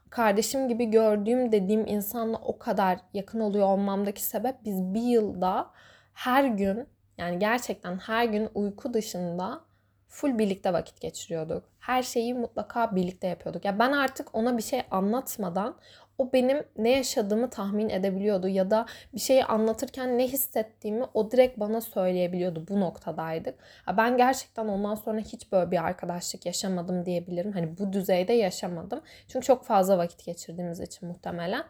kardeşim 0.10 0.67
gibi 0.67 0.86
gördüğüm 0.86 1.51
dediğim 1.51 1.88
insanla 1.88 2.38
o 2.38 2.58
kadar 2.58 3.00
yakın 3.13 3.39
oluyor 3.39 3.67
olmamdaki 3.67 4.24
sebep 4.24 4.55
biz 4.65 4.93
bir 4.93 5.01
yılda 5.01 5.70
her 6.13 6.43
gün 6.46 6.88
yani 7.17 7.39
gerçekten 7.39 7.98
her 7.98 8.25
gün 8.25 8.50
uyku 8.53 8.93
dışında 8.93 9.62
full 10.08 10.38
birlikte 10.38 10.74
vakit 10.74 11.01
geçiriyorduk. 11.01 11.63
Her 11.79 12.03
şeyi 12.03 12.34
mutlaka 12.34 12.96
birlikte 12.96 13.27
yapıyorduk. 13.27 13.65
Ya 13.65 13.79
ben 13.79 13.91
artık 13.91 14.36
ona 14.36 14.58
bir 14.58 14.63
şey 14.63 14.82
anlatmadan 14.91 15.75
o 16.17 16.34
benim 16.34 16.63
ne 16.77 16.89
yaşadığımı 16.89 17.50
tahmin 17.50 17.89
edebiliyordu 17.89 18.48
ya 18.48 18.72
da 18.72 18.86
bir 19.13 19.20
şeyi 19.20 19.46
anlatırken 19.46 20.17
ne 20.17 20.27
hissettiğimi 20.27 21.05
o 21.13 21.32
direkt 21.32 21.60
bana 21.60 21.82
söyleyebiliyordu. 21.82 22.67
Bu 22.67 22.79
noktadaydık. 22.79 23.55
Ben 23.98 24.17
gerçekten 24.17 24.67
ondan 24.67 24.96
sonra 24.96 25.20
hiç 25.20 25.51
böyle 25.51 25.72
bir 25.72 25.84
arkadaşlık 25.86 26.46
yaşamadım 26.46 27.05
diyebilirim. 27.05 27.51
Hani 27.51 27.77
bu 27.77 27.93
düzeyde 27.93 28.34
yaşamadım. 28.34 29.01
Çünkü 29.27 29.46
çok 29.46 29.65
fazla 29.65 29.98
vakit 29.98 30.25
geçirdiğimiz 30.25 30.79
için 30.79 31.08
muhtemelen. 31.08 31.63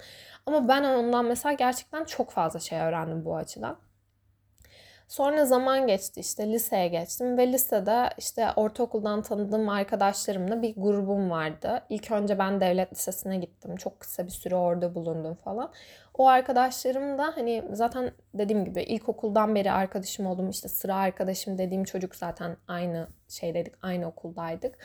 Ama 0.45 0.67
ben 0.67 0.83
ondan 0.83 1.25
mesela 1.25 1.53
gerçekten 1.53 2.03
çok 2.03 2.31
fazla 2.31 2.59
şey 2.59 2.79
öğrendim 2.79 3.25
bu 3.25 3.35
açıdan. 3.35 3.77
Sonra 5.13 5.45
zaman 5.45 5.87
geçti 5.87 6.19
işte 6.19 6.51
liseye 6.51 6.87
geçtim 6.87 7.37
ve 7.37 7.53
lisede 7.53 8.09
işte 8.17 8.47
ortaokuldan 8.55 9.21
tanıdığım 9.21 9.69
arkadaşlarımla 9.69 10.61
bir 10.61 10.75
grubum 10.75 11.29
vardı. 11.29 11.81
İlk 11.89 12.11
önce 12.11 12.39
ben 12.39 12.61
devlet 12.61 12.91
lisesine 12.91 13.37
gittim. 13.37 13.75
Çok 13.75 13.99
kısa 13.99 14.25
bir 14.25 14.31
süre 14.31 14.55
orada 14.55 14.95
bulundum 14.95 15.35
falan. 15.35 15.71
O 16.13 16.27
arkadaşlarım 16.27 17.17
da 17.17 17.31
hani 17.35 17.63
zaten 17.71 18.11
dediğim 18.33 18.65
gibi 18.65 18.81
ilkokuldan 18.81 19.55
beri 19.55 19.71
arkadaşım 19.71 20.25
oldum. 20.25 20.49
İşte 20.49 20.69
sıra 20.69 20.95
arkadaşım 20.95 21.57
dediğim 21.57 21.83
çocuk 21.83 22.15
zaten 22.15 22.57
aynı 22.67 23.07
şeydeydik, 23.27 23.73
aynı 23.81 24.07
okuldaydık. 24.07 24.77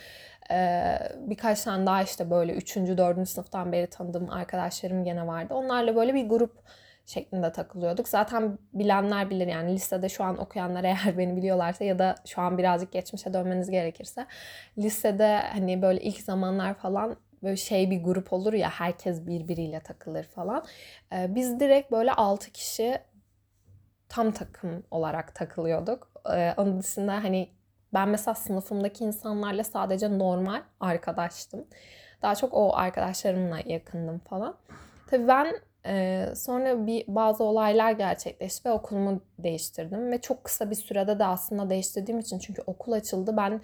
Ee, 0.51 0.99
birkaç 1.17 1.63
tane 1.63 1.87
daha 1.87 2.03
işte 2.03 2.31
böyle 2.31 2.53
3. 2.53 2.77
4. 2.77 3.29
sınıftan 3.29 3.73
beri 3.73 3.87
tanıdığım 3.87 4.31
arkadaşlarım 4.31 5.05
gene 5.05 5.27
vardı. 5.27 5.55
Onlarla 5.55 5.97
böyle 5.97 6.15
bir 6.15 6.29
grup 6.29 6.63
şeklinde 7.09 7.53
takılıyorduk. 7.53 8.09
Zaten 8.09 8.59
bilenler 8.73 9.31
bilir 9.31 9.47
yani 9.47 9.75
lisede 9.75 10.09
şu 10.09 10.25
an 10.25 10.39
okuyanlar 10.39 10.85
eğer 10.85 11.19
beni 11.19 11.37
biliyorlarsa 11.37 11.85
ya 11.85 11.99
da 11.99 12.15
şu 12.27 12.41
an 12.41 12.59
birazcık 12.59 12.93
geçmişe 12.93 13.35
dönmeniz 13.35 13.71
gerekirse 13.71 14.27
lisede 14.79 15.39
hani 15.53 15.83
böyle 15.83 16.01
ilk 16.01 16.21
zamanlar 16.21 16.75
falan 16.75 17.17
böyle 17.43 17.57
şey 17.57 17.91
bir 17.91 18.03
grup 18.03 18.33
olur 18.33 18.53
ya 18.53 18.71
herkes 18.71 19.27
birbiriyle 19.27 19.81
takılır 19.81 20.25
falan. 20.25 20.65
Ee, 21.13 21.35
biz 21.35 21.61
direkt 21.61 21.93
böyle 21.93 22.13
6 22.13 22.53
kişi 22.53 22.99
tam 24.09 24.31
takım 24.33 24.83
olarak 24.91 25.35
takılıyorduk. 25.35 26.09
Ee, 26.35 26.55
onun 26.57 26.81
dışında 26.81 27.13
hani 27.13 27.49
ben 27.95 28.09
mesela 28.09 28.35
sınıfımdaki 28.35 29.05
insanlarla 29.05 29.65
sadece 29.65 30.19
normal 30.19 30.63
arkadaştım. 30.81 31.65
Daha 32.23 32.35
çok 32.35 32.55
o 32.55 32.77
arkadaşlarımla 32.77 33.59
yakındım 33.67 34.19
falan. 34.19 34.57
Tabii 35.07 35.29
ben 35.29 35.61
ee, 35.87 36.29
sonra 36.37 36.87
bir 36.87 37.05
bazı 37.09 37.45
olaylar 37.45 37.93
gerçekleşti 37.93 38.69
ve 38.69 38.73
okulumu 38.73 39.21
değiştirdim. 39.39 40.13
Ve 40.13 40.21
çok 40.21 40.45
kısa 40.45 40.71
bir 40.71 40.77
sürede 40.77 41.19
de 41.19 41.25
aslında 41.25 41.71
değiştirdiğim 41.71 42.21
için 42.21 42.39
çünkü 42.39 42.63
okul 42.63 42.93
açıldı. 42.93 43.37
Ben 43.37 43.61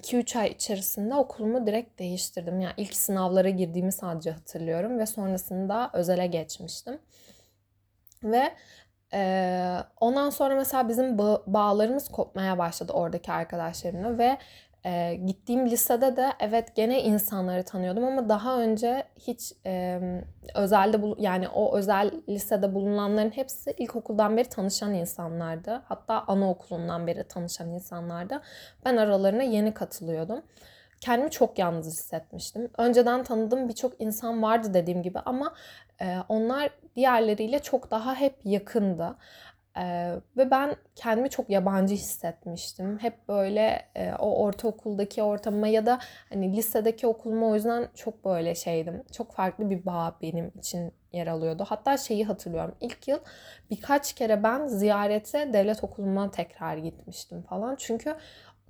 2-3 0.00 0.38
ay 0.38 0.48
içerisinde 0.48 1.14
okulumu 1.14 1.66
direkt 1.66 1.98
değiştirdim. 1.98 2.60
Yani 2.60 2.74
ilk 2.76 2.94
sınavlara 2.96 3.50
girdiğimi 3.50 3.92
sadece 3.92 4.30
hatırlıyorum 4.30 4.98
ve 4.98 5.06
sonrasında 5.06 5.90
özele 5.92 6.26
geçmiştim. 6.26 6.98
Ve 8.24 8.50
e, 9.12 9.76
ondan 10.00 10.30
sonra 10.30 10.54
mesela 10.54 10.88
bizim 10.88 11.16
ba- 11.16 11.42
bağlarımız 11.46 12.08
kopmaya 12.08 12.58
başladı 12.58 12.92
oradaki 12.92 13.32
arkadaşlarımla 13.32 14.18
ve 14.18 14.38
e, 14.84 15.14
gittiğim 15.14 15.70
lisede 15.70 16.16
de 16.16 16.32
evet 16.40 16.76
gene 16.76 17.02
insanları 17.02 17.62
tanıyordum 17.62 18.04
ama 18.04 18.28
daha 18.28 18.60
önce 18.60 19.04
hiç 19.18 19.52
e, 19.66 20.00
özelde 20.54 21.00
yani 21.18 21.48
o 21.48 21.76
özel 21.76 22.10
lisede 22.28 22.74
bulunanların 22.74 23.30
hepsi 23.30 23.70
ilkokuldan 23.78 24.36
beri 24.36 24.48
tanışan 24.48 24.94
insanlardı. 24.94 25.82
Hatta 25.84 26.24
anaokulundan 26.26 27.06
beri 27.06 27.24
tanışan 27.24 27.68
insanlardı. 27.68 28.42
Ben 28.84 28.96
aralarına 28.96 29.42
yeni 29.42 29.74
katılıyordum. 29.74 30.42
Kendimi 31.00 31.30
çok 31.30 31.58
yalnız 31.58 31.86
hissetmiştim. 31.86 32.70
Önceden 32.78 33.24
tanıdığım 33.24 33.68
birçok 33.68 34.00
insan 34.00 34.42
vardı 34.42 34.74
dediğim 34.74 35.02
gibi 35.02 35.18
ama 35.18 35.54
e, 36.00 36.16
onlar 36.28 36.70
diğerleriyle 36.96 37.58
çok 37.58 37.90
daha 37.90 38.14
hep 38.14 38.34
yakındı. 38.44 39.16
Ee, 39.76 40.14
ve 40.36 40.50
ben 40.50 40.76
kendimi 40.96 41.30
çok 41.30 41.50
yabancı 41.50 41.94
hissetmiştim. 41.94 42.98
Hep 42.98 43.28
böyle 43.28 43.82
e, 43.94 44.12
o 44.18 44.44
ortaokuldaki 44.44 45.22
ortamıma 45.22 45.68
ya 45.68 45.86
da 45.86 45.98
hani 46.28 46.56
lisedeki 46.56 47.06
okuluma 47.06 47.46
o 47.46 47.54
yüzden 47.54 47.88
çok 47.94 48.24
böyle 48.24 48.54
şeydim. 48.54 49.02
Çok 49.12 49.32
farklı 49.32 49.70
bir 49.70 49.86
bağ 49.86 50.16
benim 50.22 50.52
için 50.58 50.92
yer 51.12 51.26
alıyordu. 51.26 51.64
Hatta 51.68 51.96
şeyi 51.96 52.24
hatırlıyorum. 52.24 52.74
İlk 52.80 53.08
yıl 53.08 53.18
birkaç 53.70 54.12
kere 54.12 54.42
ben 54.42 54.66
ziyarete 54.66 55.52
devlet 55.52 55.84
okuluma 55.84 56.30
tekrar 56.30 56.76
gitmiştim 56.76 57.42
falan. 57.42 57.76
Çünkü 57.76 58.16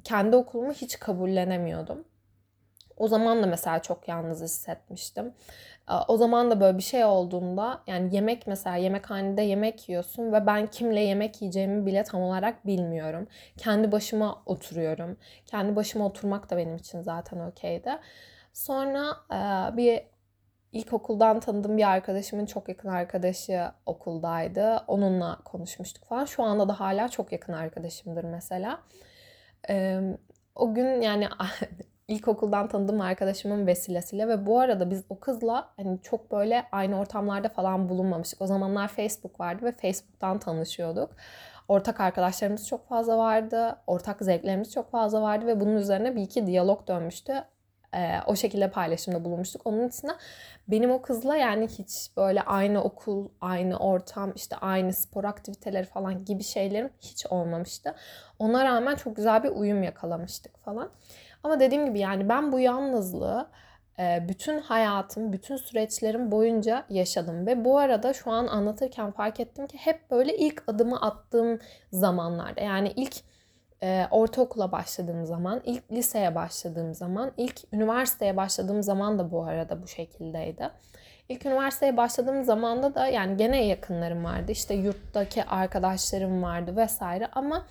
kendi 0.04 0.36
okulumu 0.36 0.72
hiç 0.72 0.98
kabullenemiyordum. 0.98 2.04
O 2.96 3.08
zaman 3.08 3.42
da 3.42 3.46
mesela 3.46 3.82
çok 3.82 4.08
yalnız 4.08 4.42
hissetmiştim. 4.42 5.34
O 6.08 6.16
zaman 6.16 6.50
da 6.50 6.60
böyle 6.60 6.78
bir 6.78 6.82
şey 6.82 7.04
olduğunda 7.04 7.80
yani 7.86 8.14
yemek 8.14 8.46
mesela 8.46 8.76
yemekhanede 8.76 9.42
yemek 9.42 9.88
yiyorsun 9.88 10.32
ve 10.32 10.46
ben 10.46 10.66
kimle 10.66 11.00
yemek 11.00 11.42
yiyeceğimi 11.42 11.86
bile 11.86 12.04
tam 12.04 12.22
olarak 12.22 12.66
bilmiyorum. 12.66 13.26
Kendi 13.56 13.92
başıma 13.92 14.42
oturuyorum. 14.46 15.16
Kendi 15.46 15.76
başıma 15.76 16.06
oturmak 16.06 16.50
da 16.50 16.56
benim 16.56 16.76
için 16.76 17.00
zaten 17.02 17.38
okeydi. 17.40 17.90
Sonra 18.52 19.16
bir 19.76 20.02
ilkokuldan 20.72 21.40
tanıdığım 21.40 21.76
bir 21.76 21.90
arkadaşımın 21.90 22.46
çok 22.46 22.68
yakın 22.68 22.88
arkadaşı 22.88 23.72
okuldaydı. 23.86 24.84
Onunla 24.88 25.38
konuşmuştuk 25.44 26.04
falan. 26.04 26.24
Şu 26.24 26.42
anda 26.42 26.68
da 26.68 26.80
hala 26.80 27.08
çok 27.08 27.32
yakın 27.32 27.52
arkadaşımdır 27.52 28.24
mesela. 28.24 28.80
O 30.54 30.74
gün 30.74 31.00
yani 31.00 31.28
ilkokuldan 32.10 32.68
tanıdığım 32.68 33.00
arkadaşımın 33.00 33.66
vesilesiyle 33.66 34.28
ve 34.28 34.46
bu 34.46 34.60
arada 34.60 34.90
biz 34.90 35.04
o 35.08 35.20
kızla 35.20 35.68
hani 35.76 35.98
çok 36.02 36.32
böyle 36.32 36.66
aynı 36.72 37.00
ortamlarda 37.00 37.48
falan 37.48 37.88
bulunmamıştık. 37.88 38.42
O 38.42 38.46
zamanlar 38.46 38.88
Facebook 38.88 39.40
vardı 39.40 39.64
ve 39.64 39.72
Facebook'tan 39.72 40.38
tanışıyorduk. 40.38 41.10
Ortak 41.68 42.00
arkadaşlarımız 42.00 42.68
çok 42.68 42.88
fazla 42.88 43.18
vardı. 43.18 43.76
Ortak 43.86 44.20
zevklerimiz 44.20 44.72
çok 44.72 44.90
fazla 44.90 45.22
vardı 45.22 45.46
ve 45.46 45.60
bunun 45.60 45.76
üzerine 45.76 46.16
bir 46.16 46.22
iki 46.22 46.46
diyalog 46.46 46.88
dönmüştü. 46.88 47.44
Ee, 47.94 48.16
o 48.26 48.36
şekilde 48.36 48.70
paylaşımda 48.70 49.24
bulunmuştuk. 49.24 49.62
Onun 49.64 49.88
için 49.88 50.10
benim 50.68 50.90
o 50.90 51.02
kızla 51.02 51.36
yani 51.36 51.68
hiç 51.68 52.10
böyle 52.16 52.42
aynı 52.42 52.82
okul, 52.82 53.28
aynı 53.40 53.78
ortam, 53.78 54.32
işte 54.36 54.56
aynı 54.56 54.92
spor 54.92 55.24
aktiviteleri 55.24 55.86
falan 55.86 56.24
gibi 56.24 56.42
şeylerim 56.42 56.90
hiç 57.00 57.26
olmamıştı. 57.26 57.94
Ona 58.38 58.64
rağmen 58.64 58.94
çok 58.94 59.16
güzel 59.16 59.42
bir 59.42 59.48
uyum 59.48 59.82
yakalamıştık 59.82 60.64
falan. 60.64 60.90
Ama 61.44 61.60
dediğim 61.60 61.86
gibi 61.86 61.98
yani 61.98 62.28
ben 62.28 62.52
bu 62.52 62.60
yalnızlığı 62.60 63.48
bütün 64.28 64.58
hayatım, 64.58 65.32
bütün 65.32 65.56
süreçlerim 65.56 66.30
boyunca 66.30 66.84
yaşadım 66.90 67.46
ve 67.46 67.64
bu 67.64 67.78
arada 67.78 68.12
şu 68.12 68.30
an 68.30 68.46
anlatırken 68.46 69.10
fark 69.10 69.40
ettim 69.40 69.66
ki 69.66 69.78
hep 69.78 70.10
böyle 70.10 70.36
ilk 70.36 70.62
adımı 70.66 71.00
attığım 71.00 71.58
zamanlarda 71.92 72.60
yani 72.60 72.92
ilk 72.96 73.16
e, 73.82 74.06
ortaokula 74.10 74.72
başladığım 74.72 75.26
zaman, 75.26 75.60
ilk 75.64 75.92
liseye 75.92 76.34
başladığım 76.34 76.94
zaman, 76.94 77.32
ilk 77.36 77.60
üniversiteye 77.72 78.36
başladığım 78.36 78.82
zaman 78.82 79.18
da 79.18 79.30
bu 79.30 79.44
arada 79.44 79.82
bu 79.82 79.86
şekildeydi. 79.86 80.70
İlk 81.28 81.46
üniversiteye 81.46 81.96
başladığım 81.96 82.44
zamanda 82.44 82.94
da 82.94 83.06
yani 83.06 83.36
gene 83.36 83.64
yakınlarım 83.64 84.24
vardı. 84.24 84.52
İşte 84.52 84.74
yurttaki 84.74 85.44
arkadaşlarım 85.44 86.42
vardı 86.42 86.76
vesaire 86.76 87.28
ama 87.32 87.66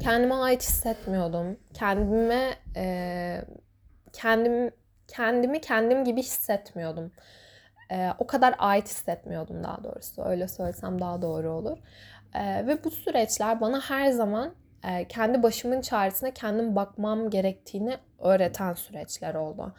kendime 0.00 0.34
ait 0.34 0.62
hissetmiyordum. 0.62 1.56
Kendime 1.74 2.54
e, 2.76 3.44
kendim 4.12 4.70
kendimi 5.08 5.60
kendim 5.60 6.04
gibi 6.04 6.20
hissetmiyordum. 6.22 7.12
e, 7.90 8.10
o 8.18 8.26
kadar 8.26 8.54
ait 8.58 8.88
hissetmiyordum 8.88 9.64
daha 9.64 9.84
doğrusu. 9.84 10.24
Öyle 10.24 10.48
söylesem 10.48 11.00
daha 11.00 11.22
doğru 11.22 11.50
olur. 11.52 11.78
E, 12.34 12.66
ve 12.66 12.84
bu 12.84 12.90
süreçler 12.90 13.60
bana 13.60 13.80
her 13.80 14.10
zaman 14.10 14.54
e, 14.84 15.08
kendi 15.08 15.42
başımın 15.42 15.80
çaresine 15.80 16.30
kendim 16.34 16.76
bakmam 16.76 17.30
gerektiğini 17.30 17.96
öğreten 18.18 18.74
süreçler 18.74 19.34
oldu. 19.34 19.74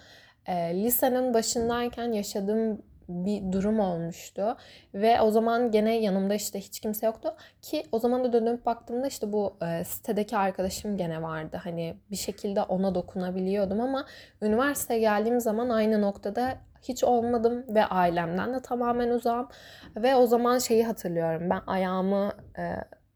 E, 0.45 0.53
lisenin 0.53 1.33
başındayken 1.33 2.11
yaşadığım 2.11 2.81
bir 3.09 3.51
durum 3.51 3.79
olmuştu. 3.79 4.57
Ve 4.93 5.21
o 5.21 5.31
zaman 5.31 5.71
gene 5.71 5.99
yanımda 5.99 6.33
işte 6.33 6.59
hiç 6.59 6.79
kimse 6.79 7.05
yoktu. 7.05 7.35
Ki 7.61 7.83
o 7.91 7.99
zaman 7.99 8.23
da 8.23 8.33
dönüp 8.33 8.65
baktığımda 8.65 9.07
işte 9.07 9.31
bu 9.31 9.57
e, 9.61 9.83
sitedeki 9.83 10.37
arkadaşım 10.37 10.97
gene 10.97 11.21
vardı. 11.21 11.59
Hani 11.63 11.97
bir 12.11 12.15
şekilde 12.15 12.61
ona 12.61 12.95
dokunabiliyordum 12.95 13.81
ama 13.81 14.05
üniversiteye 14.41 14.99
geldiğim 14.99 15.39
zaman 15.39 15.69
aynı 15.69 16.01
noktada 16.01 16.57
hiç 16.81 17.03
olmadım 17.03 17.65
ve 17.75 17.85
ailemden 17.85 18.53
de 18.53 18.61
tamamen 18.61 19.09
uzağım. 19.09 19.47
Ve 19.95 20.15
o 20.15 20.27
zaman 20.27 20.57
şeyi 20.57 20.85
hatırlıyorum. 20.85 21.49
Ben 21.49 21.61
ayağımı 21.67 22.31
e, 22.57 22.75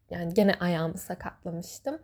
yani 0.09 0.33
gene 0.33 0.53
ayağımı 0.59 0.97
sakatlamıştım. 0.97 1.99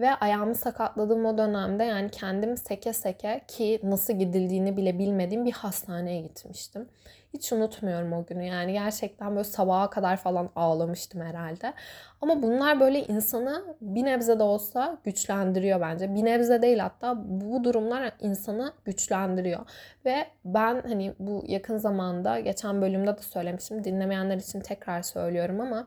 Ve 0.00 0.14
ayağımı 0.14 0.54
sakatladığım 0.54 1.24
o 1.24 1.38
dönemde 1.38 1.84
yani 1.84 2.10
kendim 2.10 2.56
seke 2.56 2.92
seke 2.92 3.40
ki 3.48 3.80
nasıl 3.82 4.12
gidildiğini 4.12 4.76
bile 4.76 4.98
bilmediğim 4.98 5.44
bir 5.44 5.52
hastaneye 5.52 6.20
gitmiştim. 6.20 6.88
Hiç 7.34 7.52
unutmuyorum 7.52 8.12
o 8.12 8.26
günü 8.26 8.44
yani 8.44 8.72
gerçekten 8.72 9.30
böyle 9.30 9.44
sabaha 9.44 9.90
kadar 9.90 10.16
falan 10.16 10.50
ağlamıştım 10.56 11.20
herhalde. 11.20 11.72
Ama 12.20 12.42
bunlar 12.42 12.80
böyle 12.80 13.04
insanı 13.04 13.64
bir 13.80 14.04
nebze 14.04 14.38
de 14.38 14.42
olsa 14.42 14.98
güçlendiriyor 15.04 15.80
bence. 15.80 16.14
Bir 16.14 16.24
nebze 16.24 16.62
değil 16.62 16.78
hatta 16.78 17.14
bu 17.24 17.64
durumlar 17.64 18.12
insanı 18.20 18.72
güçlendiriyor. 18.84 19.60
Ve 20.04 20.26
ben 20.44 20.82
hani 20.88 21.14
bu 21.18 21.44
yakın 21.46 21.78
zamanda 21.78 22.40
geçen 22.40 22.82
bölümde 22.82 23.18
de 23.18 23.22
söylemiştim 23.22 23.84
dinlemeyenler 23.84 24.36
için 24.36 24.60
tekrar 24.60 25.02
söylüyorum 25.02 25.60
ama 25.60 25.86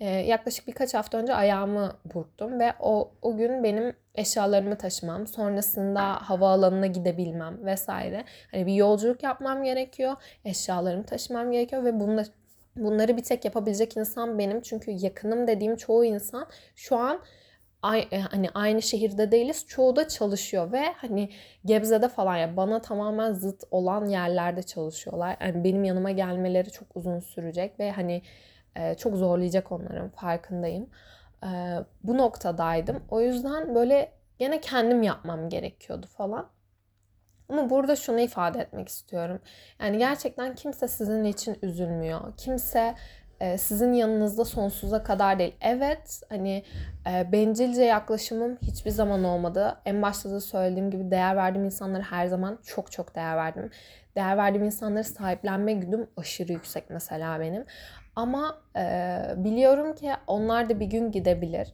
ee, 0.00 0.10
yaklaşık 0.10 0.68
birkaç 0.68 0.94
hafta 0.94 1.18
önce 1.18 1.34
ayağımı 1.34 1.92
burktum 2.14 2.60
ve 2.60 2.72
o, 2.80 3.10
o 3.22 3.36
gün 3.36 3.64
benim 3.64 3.96
eşyalarımı 4.14 4.78
taşımam, 4.78 5.26
sonrasında 5.26 6.02
havaalanına 6.02 6.86
gidebilmem 6.86 7.66
vesaire. 7.66 8.24
Hani 8.50 8.66
bir 8.66 8.74
yolculuk 8.74 9.22
yapmam 9.22 9.64
gerekiyor, 9.64 10.16
eşyalarımı 10.44 11.04
taşımam 11.04 11.52
gerekiyor 11.52 11.84
ve 11.84 12.00
bunları, 12.00 12.28
bunları 12.76 13.16
bir 13.16 13.22
tek 13.22 13.44
yapabilecek 13.44 13.96
insan 13.96 14.38
benim. 14.38 14.60
Çünkü 14.60 14.90
yakınım 14.90 15.46
dediğim 15.46 15.76
çoğu 15.76 16.04
insan 16.04 16.46
şu 16.74 16.96
an 16.96 17.20
e, 17.94 18.20
hani 18.20 18.48
aynı 18.54 18.82
şehirde 18.82 19.32
değiliz. 19.32 19.64
Çoğu 19.66 19.96
da 19.96 20.08
çalışıyor 20.08 20.72
ve 20.72 20.92
hani 20.92 21.30
Gebze'de 21.64 22.08
falan 22.08 22.36
ya 22.36 22.56
bana 22.56 22.82
tamamen 22.82 23.32
zıt 23.32 23.64
olan 23.70 24.06
yerlerde 24.06 24.62
çalışıyorlar. 24.62 25.36
Yani 25.40 25.64
benim 25.64 25.84
yanıma 25.84 26.10
gelmeleri 26.10 26.70
çok 26.70 26.96
uzun 26.96 27.20
sürecek 27.20 27.80
ve 27.80 27.90
hani 27.90 28.22
ee, 28.76 28.94
çok 28.94 29.16
zorlayacak 29.16 29.72
onların 29.72 30.08
farkındayım. 30.08 30.90
Ee, 31.44 31.78
bu 32.02 32.18
noktadaydım. 32.18 33.02
O 33.10 33.20
yüzden 33.20 33.74
böyle 33.74 34.12
gene 34.38 34.60
kendim 34.60 35.02
yapmam 35.02 35.48
gerekiyordu 35.48 36.06
falan. 36.06 36.48
Ama 37.48 37.70
burada 37.70 37.96
şunu 37.96 38.20
ifade 38.20 38.60
etmek 38.60 38.88
istiyorum. 38.88 39.40
Yani 39.80 39.98
gerçekten 39.98 40.54
kimse 40.54 40.88
sizin 40.88 41.24
için 41.24 41.58
üzülmüyor. 41.62 42.36
Kimse 42.36 42.94
e, 43.40 43.58
sizin 43.58 43.92
yanınızda 43.92 44.44
sonsuza 44.44 45.02
kadar 45.02 45.38
değil. 45.38 45.54
Evet 45.60 46.20
hani 46.28 46.64
e, 47.10 47.32
bencilce 47.32 47.82
yaklaşımım 47.82 48.58
hiçbir 48.62 48.90
zaman 48.90 49.24
olmadı. 49.24 49.76
En 49.84 50.02
başta 50.02 50.30
da 50.30 50.40
söylediğim 50.40 50.90
gibi 50.90 51.10
değer 51.10 51.36
verdiğim 51.36 51.64
insanlara 51.64 52.02
her 52.02 52.26
zaman 52.26 52.58
çok 52.64 52.92
çok 52.92 53.14
değer 53.14 53.36
verdim. 53.36 53.70
Değer 54.16 54.36
verdiğim 54.36 54.66
insanları 54.66 55.04
sahiplenme 55.04 55.72
güdüm 55.72 56.06
aşırı 56.16 56.52
yüksek 56.52 56.90
mesela 56.90 57.40
benim. 57.40 57.64
Ama 58.16 58.58
e, 58.76 59.18
biliyorum 59.36 59.94
ki 59.94 60.10
onlar 60.26 60.68
da 60.68 60.80
bir 60.80 60.86
gün 60.86 61.12
gidebilir. 61.12 61.72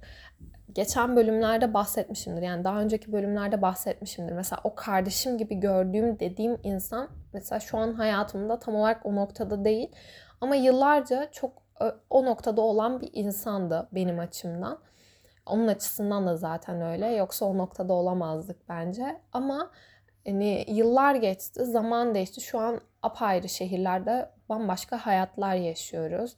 Geçen 0.73 1.17
bölümlerde 1.17 1.75
bahsetmişimdir. 1.75 2.43
Yani 2.43 2.65
daha 2.65 2.81
önceki 2.81 3.13
bölümlerde 3.13 3.63
bahsetmişimdir. 3.63 4.33
Mesela 4.33 4.61
o 4.65 4.75
kardeşim 4.75 5.39
gibi 5.39 5.61
gördüğüm 5.61 6.19
dediğim 6.21 6.59
insan 6.63 7.09
mesela 7.33 7.61
şu 7.61 7.79
an 7.79 7.95
hayatımda 7.95 8.59
tam 8.59 8.75
olarak 8.75 9.07
o 9.07 9.17
noktada 9.17 9.65
değil. 9.65 9.89
Ama 10.41 10.55
yıllarca 10.55 11.31
çok 11.33 11.63
o 12.11 12.25
noktada 12.25 12.61
olan 12.61 13.01
bir 13.01 13.11
insandı 13.13 13.89
benim 13.93 14.19
açımdan. 14.19 14.79
Onun 15.47 15.69
açısından 15.69 16.27
da 16.27 16.37
zaten 16.37 16.81
öyle. 16.83 17.07
Yoksa 17.07 17.47
o 17.47 17.59
noktada 17.59 17.93
olamazdık 17.93 18.69
bence. 18.69 19.21
Ama 19.33 19.71
yani 20.25 20.65
yıllar 20.69 21.15
geçti, 21.15 21.65
zaman 21.65 22.15
değişti. 22.15 22.41
Şu 22.41 22.59
an 22.59 22.81
apayrı 23.03 23.49
şehirlerde 23.49 24.31
bambaşka 24.53 25.07
hayatlar 25.07 25.55
yaşıyoruz. 25.55 26.37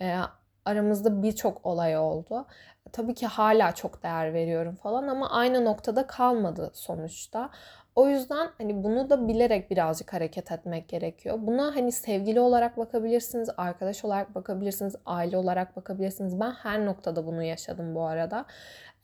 E, 0.00 0.18
aramızda 0.64 1.22
birçok 1.22 1.66
olay 1.66 1.98
oldu. 1.98 2.46
Tabii 2.92 3.14
ki 3.14 3.26
hala 3.26 3.74
çok 3.74 4.02
değer 4.02 4.34
veriyorum 4.34 4.74
falan 4.74 5.08
ama 5.08 5.30
aynı 5.30 5.64
noktada 5.64 6.06
kalmadı 6.06 6.70
sonuçta. 6.74 7.50
O 7.96 8.08
yüzden 8.08 8.50
hani 8.58 8.84
bunu 8.84 9.10
da 9.10 9.28
bilerek 9.28 9.70
birazcık 9.70 10.12
hareket 10.12 10.52
etmek 10.52 10.88
gerekiyor. 10.88 11.38
Buna 11.40 11.76
hani 11.76 11.92
sevgili 11.92 12.40
olarak 12.40 12.76
bakabilirsiniz, 12.76 13.48
arkadaş 13.56 14.04
olarak 14.04 14.34
bakabilirsiniz, 14.34 14.96
aile 15.06 15.36
olarak 15.36 15.76
bakabilirsiniz. 15.76 16.40
Ben 16.40 16.50
her 16.50 16.86
noktada 16.86 17.26
bunu 17.26 17.42
yaşadım 17.42 17.94
bu 17.94 18.02
arada. 18.02 18.44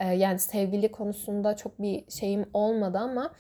Ee, 0.01 0.07
yani 0.07 0.39
sevgili 0.39 0.93
konusunda 0.93 1.57
çok 1.57 1.83
bir 1.83 2.11
şeyim 2.11 2.47
olmadı 2.55 2.99
ama 2.99 3.31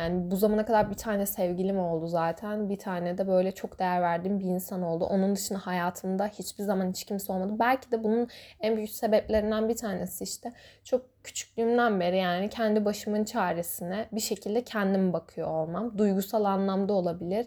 yani 0.00 0.30
bu 0.30 0.36
zamana 0.36 0.64
kadar 0.66 0.90
bir 0.90 0.94
tane 0.94 1.26
sevgilim 1.26 1.78
oldu 1.78 2.06
zaten. 2.06 2.68
Bir 2.68 2.78
tane 2.78 3.18
de 3.18 3.28
böyle 3.28 3.52
çok 3.52 3.78
değer 3.78 4.02
verdiğim 4.02 4.40
bir 4.40 4.44
insan 4.44 4.82
oldu. 4.82 5.04
Onun 5.04 5.36
dışında 5.36 5.58
hayatımda 5.58 6.26
hiçbir 6.26 6.64
zaman 6.64 6.90
hiç 6.90 7.04
kimse 7.04 7.32
olmadı. 7.32 7.52
Belki 7.58 7.92
de 7.92 8.04
bunun 8.04 8.28
en 8.60 8.76
büyük 8.76 8.90
sebeplerinden 8.90 9.68
bir 9.68 9.76
tanesi 9.76 10.24
işte 10.24 10.52
çok 10.84 11.02
küçüklüğümden 11.24 12.00
beri 12.00 12.18
yani 12.18 12.48
kendi 12.48 12.84
başımın 12.84 13.24
çaresine 13.24 14.08
bir 14.12 14.20
şekilde 14.20 14.64
kendim 14.64 15.12
bakıyor 15.12 15.48
olmam. 15.48 15.98
Duygusal 15.98 16.44
anlamda 16.44 16.92
olabilir. 16.92 17.46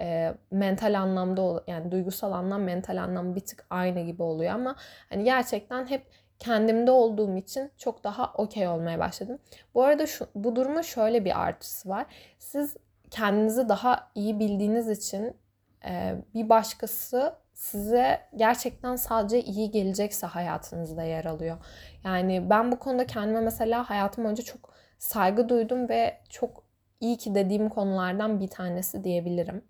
E, 0.00 0.34
mental 0.50 1.00
anlamda 1.00 1.64
yani 1.66 1.92
duygusal 1.92 2.32
anlam 2.32 2.62
mental 2.62 3.02
anlam 3.02 3.34
bir 3.34 3.40
tık 3.40 3.66
aynı 3.70 4.00
gibi 4.00 4.22
oluyor 4.22 4.52
ama 4.52 4.76
hani 5.10 5.24
gerçekten 5.24 5.86
hep 5.86 6.02
kendimde 6.42 6.90
olduğum 6.90 7.36
için 7.36 7.70
çok 7.78 8.04
daha 8.04 8.32
okey 8.32 8.68
olmaya 8.68 8.98
başladım. 8.98 9.38
Bu 9.74 9.84
arada 9.84 10.06
şu, 10.06 10.26
bu 10.34 10.56
duruma 10.56 10.82
şöyle 10.82 11.24
bir 11.24 11.42
artısı 11.42 11.88
var. 11.88 12.06
Siz 12.38 12.76
kendinizi 13.10 13.68
daha 13.68 14.10
iyi 14.14 14.40
bildiğiniz 14.40 14.88
için 14.90 15.36
e, 15.84 16.14
bir 16.34 16.48
başkası 16.48 17.34
size 17.54 18.20
gerçekten 18.36 18.96
sadece 18.96 19.42
iyi 19.42 19.70
gelecekse 19.70 20.26
hayatınızda 20.26 21.02
yer 21.02 21.24
alıyor. 21.24 21.56
Yani 22.04 22.50
ben 22.50 22.72
bu 22.72 22.78
konuda 22.78 23.06
kendime 23.06 23.40
mesela 23.40 23.90
hayatım 23.90 24.24
önce 24.24 24.42
çok 24.42 24.74
saygı 24.98 25.48
duydum 25.48 25.88
ve 25.88 26.18
çok 26.28 26.64
iyi 27.00 27.16
ki 27.16 27.34
dediğim 27.34 27.68
konulardan 27.68 28.40
bir 28.40 28.48
tanesi 28.48 29.04
diyebilirim. 29.04 29.64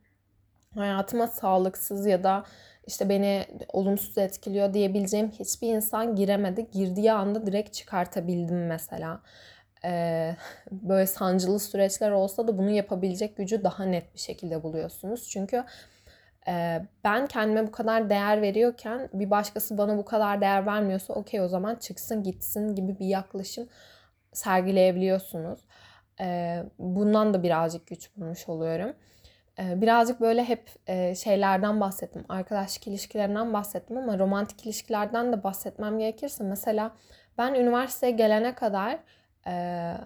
Hayatıma 0.75 1.27
sağlıksız 1.27 2.07
ya 2.07 2.25
da 2.25 2.45
işte 2.87 3.09
beni 3.09 3.47
olumsuz 3.73 4.19
etkiliyor 4.19 4.75
diyebileceğim 4.75 5.31
hiçbir 5.31 5.69
insan 5.69 6.17
giremedi. 6.17 6.71
Girdiği 6.71 7.13
anda 7.13 7.47
direkt 7.47 7.73
çıkartabildim 7.73 8.67
mesela. 8.67 9.21
Ee, 9.85 10.37
böyle 10.71 11.07
sancılı 11.07 11.61
süreçler 11.61 12.11
olsa 12.11 12.49
da 12.49 12.59
bunu 12.59 12.71
yapabilecek 12.71 13.37
gücü 13.37 13.65
daha 13.65 13.85
net 13.85 14.15
bir 14.15 14.21
şekilde 14.21 14.63
buluyorsunuz. 14.63 15.29
Çünkü 15.29 15.65
e, 16.49 16.83
ben 17.05 17.27
kendime 17.27 17.67
bu 17.67 17.71
kadar 17.71 18.11
değer 18.11 18.43
veriyorken 18.43 19.09
bir 19.13 19.31
başkası 19.31 19.79
bana 19.79 19.97
bu 19.99 20.05
kadar 20.05 20.41
değer 20.41 20.67
vermiyorsa 20.67 21.15
okey 21.15 21.41
o 21.41 21.49
zaman 21.49 21.75
çıksın 21.75 22.23
gitsin 22.23 22.75
gibi 22.75 22.99
bir 22.99 23.07
yaklaşım 23.07 23.69
sergileyebiliyorsunuz. 24.33 25.61
E, 26.21 26.59
bundan 26.79 27.35
da 27.35 27.43
birazcık 27.43 27.87
güç 27.87 28.17
bulmuş 28.17 28.49
oluyorum. 28.49 28.93
Ee, 29.63 29.81
birazcık 29.81 30.21
böyle 30.21 30.45
hep 30.45 30.71
e, 30.87 31.15
şeylerden 31.15 31.81
bahsettim. 31.81 32.25
Arkadaşlık 32.29 32.87
ilişkilerinden 32.87 33.53
bahsettim 33.53 33.97
ama 33.97 34.19
romantik 34.19 34.67
ilişkilerden 34.67 35.33
de 35.33 35.45
bahsetmem 35.45 35.99
gerekirse 35.99 36.45
mesela 36.45 36.93
ben 37.39 37.55
üniversiteye 37.55 38.13
gelene 38.13 38.55
kadar 38.55 38.99
e, 39.47 39.53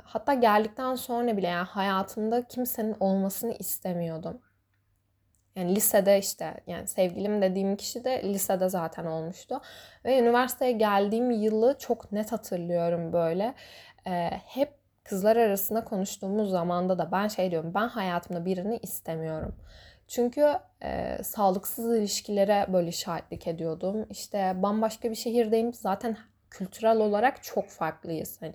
hatta 0.05 0.35
geldikten 0.35 0.95
sonra 0.95 1.37
bile 1.37 1.47
yani 1.47 1.67
hayatımda 1.67 2.43
kimsenin 2.49 2.97
olmasını 3.01 3.53
istemiyordum. 3.53 4.41
Yani 5.57 5.75
lisede 5.75 6.19
işte 6.19 6.55
yani 6.67 6.89
sevgilim 6.89 7.43
dediğim 7.43 7.77
kişi 7.77 8.05
de 8.05 8.23
lisede 8.25 8.69
zaten 8.69 9.05
olmuştu. 9.07 9.61
Ve 10.05 10.19
üniversiteye 10.19 10.73
geldiğim 10.73 11.31
yılı 11.31 11.77
çok 11.79 12.13
net 12.13 12.33
hatırlıyorum 12.33 13.13
böyle. 13.13 13.55
Ee, 14.07 14.31
hep 14.47 14.86
kızlar 15.09 15.37
arasında 15.37 15.85
konuştuğumuz 15.85 16.51
zamanda 16.51 16.99
da 16.99 17.13
ben 17.13 17.29
şey 17.29 17.51
diyorum 17.51 17.75
ben 17.75 17.89
hayatımda 17.89 18.45
birini 18.45 18.79
istemiyorum. 18.83 19.55
Çünkü 20.09 20.47
e, 20.83 21.19
sağlıksız 21.23 21.97
ilişkilere 21.97 22.67
böyle 22.73 22.93
şahitlik 22.93 23.47
ediyordum. 23.47 24.07
İşte 24.11 24.53
bambaşka 24.63 25.11
bir 25.11 25.15
şehirdeyim. 25.15 25.75
Zaten 25.75 26.17
kültürel 26.51 26.97
olarak 26.97 27.43
çok 27.43 27.69
farklıyız. 27.69 28.43
Hani 28.43 28.55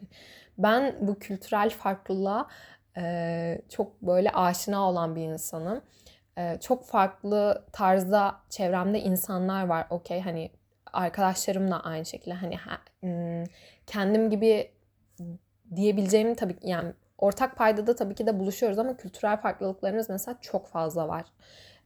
ben 0.57 0.95
bu 1.01 1.19
kültürel 1.19 1.69
farklılığa 1.69 2.47
e, 2.97 3.61
çok 3.69 4.01
böyle 4.01 4.31
aşina 4.31 4.89
olan 4.89 5.15
bir 5.15 5.21
insanım. 5.21 5.81
Ee, 6.37 6.57
çok 6.61 6.85
farklı 6.85 7.65
tarzda 7.71 8.35
çevremde 8.49 8.99
insanlar 8.99 9.65
var. 9.67 9.87
Okey 9.89 10.21
hani 10.21 10.51
arkadaşlarım 10.93 11.71
da 11.71 11.79
aynı 11.83 12.05
şekilde 12.05 12.33
hani 12.33 12.57
hmm, 13.01 13.43
kendim 13.87 14.29
gibi 14.29 14.71
diyebileceğim 15.75 16.35
tabii 16.35 16.55
yani 16.63 16.93
ortak 17.17 17.55
paydada 17.57 17.95
tabii 17.95 18.15
ki 18.15 18.27
de 18.27 18.39
buluşuyoruz 18.39 18.79
ama 18.79 18.97
kültürel 18.97 19.37
farklılıklarımız 19.37 20.09
mesela 20.09 20.37
çok 20.41 20.67
fazla 20.67 21.07
var 21.07 21.25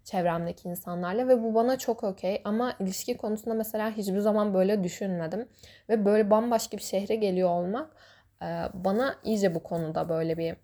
çevremdeki 0.05 0.69
insanlarla 0.69 1.27
ve 1.27 1.43
bu 1.43 1.55
bana 1.55 1.77
çok 1.77 2.03
okey 2.03 2.41
ama 2.43 2.73
ilişki 2.79 3.17
konusunda 3.17 3.53
mesela 3.53 3.91
hiçbir 3.91 4.19
zaman 4.19 4.53
böyle 4.53 4.83
düşünmedim 4.83 5.47
ve 5.89 6.05
böyle 6.05 6.29
bambaşka 6.29 6.77
bir 6.77 6.81
şehre 6.81 7.15
geliyor 7.15 7.49
olmak 7.49 7.95
e, 8.41 8.45
bana 8.73 9.15
iyice 9.23 9.55
bu 9.55 9.63
konuda 9.63 10.09
böyle 10.09 10.37
bir 10.37 10.55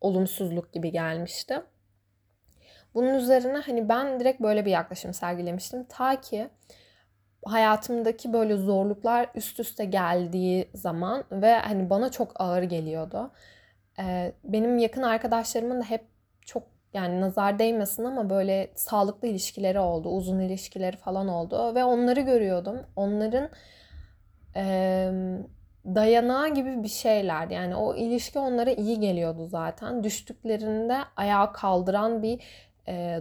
olumsuzluk 0.00 0.72
gibi 0.72 0.92
gelmişti. 0.92 1.62
Bunun 2.94 3.14
üzerine 3.14 3.58
hani 3.58 3.88
ben 3.88 4.20
direkt 4.20 4.40
böyle 4.40 4.64
bir 4.66 4.70
yaklaşım 4.70 5.14
sergilemiştim. 5.14 5.84
Ta 5.84 6.20
ki 6.20 6.50
hayatımdaki 7.44 8.32
böyle 8.32 8.56
zorluklar 8.56 9.28
üst 9.34 9.60
üste 9.60 9.84
geldiği 9.84 10.68
zaman 10.74 11.24
ve 11.32 11.54
hani 11.54 11.90
bana 11.90 12.10
çok 12.10 12.40
ağır 12.40 12.62
geliyordu. 12.62 13.30
Ee, 13.98 14.32
benim 14.44 14.78
yakın 14.78 15.02
arkadaşlarımın 15.02 15.80
da 15.80 15.84
hep 15.84 16.04
çok 16.40 16.62
yani 16.94 17.20
nazar 17.20 17.58
değmesin 17.58 18.04
ama 18.04 18.30
böyle 18.30 18.70
sağlıklı 18.74 19.28
ilişkileri 19.28 19.78
oldu, 19.80 20.08
uzun 20.08 20.40
ilişkileri 20.40 20.96
falan 20.96 21.28
oldu 21.28 21.74
ve 21.74 21.84
onları 21.84 22.20
görüyordum. 22.20 22.76
Onların 22.96 23.48
dayanağı 25.84 26.54
gibi 26.54 26.82
bir 26.82 26.88
şeyler. 26.88 27.48
Yani 27.48 27.76
o 27.76 27.94
ilişki 27.94 28.38
onlara 28.38 28.70
iyi 28.70 29.00
geliyordu 29.00 29.46
zaten. 29.46 30.04
Düştüklerinde 30.04 30.98
ayağa 31.16 31.52
kaldıran 31.52 32.22
bir 32.22 32.40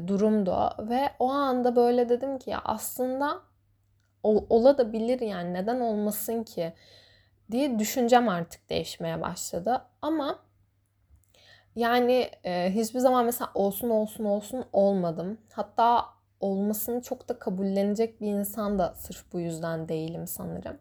durumdu 0.08 0.58
ve 0.80 1.10
o 1.20 1.30
anda 1.30 1.76
böyle 1.76 2.10
dedim 2.10 2.40
ki 2.40 2.50
ya 2.50 2.62
aslında 2.66 3.49
ol, 4.24 4.46
ola 4.50 4.78
da 4.78 4.94
bilir 4.94 5.22
yani 5.22 5.54
neden 5.54 5.80
olmasın 5.80 6.44
ki 6.44 6.74
diye 7.52 7.80
düşüncem 7.80 8.30
artık 8.30 8.70
değişmeye 8.70 9.22
başladı. 9.22 9.82
Ama 10.02 10.40
yani 11.76 12.30
e, 12.44 12.72
hiçbir 12.76 13.00
zaman 13.00 13.26
mesela 13.26 13.52
olsun 13.54 13.90
olsun 13.90 14.26
olsun 14.26 14.66
olmadım. 14.74 15.38
Hatta 15.54 16.06
olmasını 16.40 17.02
çok 17.02 17.30
da 17.30 17.40
kabullenecek 17.40 18.22
bir 18.22 18.28
insan 18.28 18.80
da 18.80 18.94
sırf 18.98 19.34
bu 19.34 19.40
yüzden 19.40 19.90
değilim 19.90 20.28
sanırım. 20.28 20.78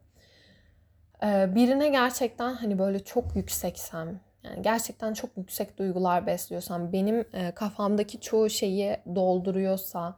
E, 1.22 1.54
birine 1.54 1.88
gerçekten 1.88 2.54
hani 2.54 2.78
böyle 2.78 3.04
çok 3.04 3.36
yükseksem, 3.36 4.20
yani 4.44 4.62
gerçekten 4.62 5.12
çok 5.14 5.30
yüksek 5.36 5.78
duygular 5.78 6.26
besliyorsam, 6.26 6.92
benim 6.92 7.24
e, 7.32 7.52
kafamdaki 7.54 8.20
çoğu 8.20 8.50
şeyi 8.50 8.96
dolduruyorsa, 9.14 10.16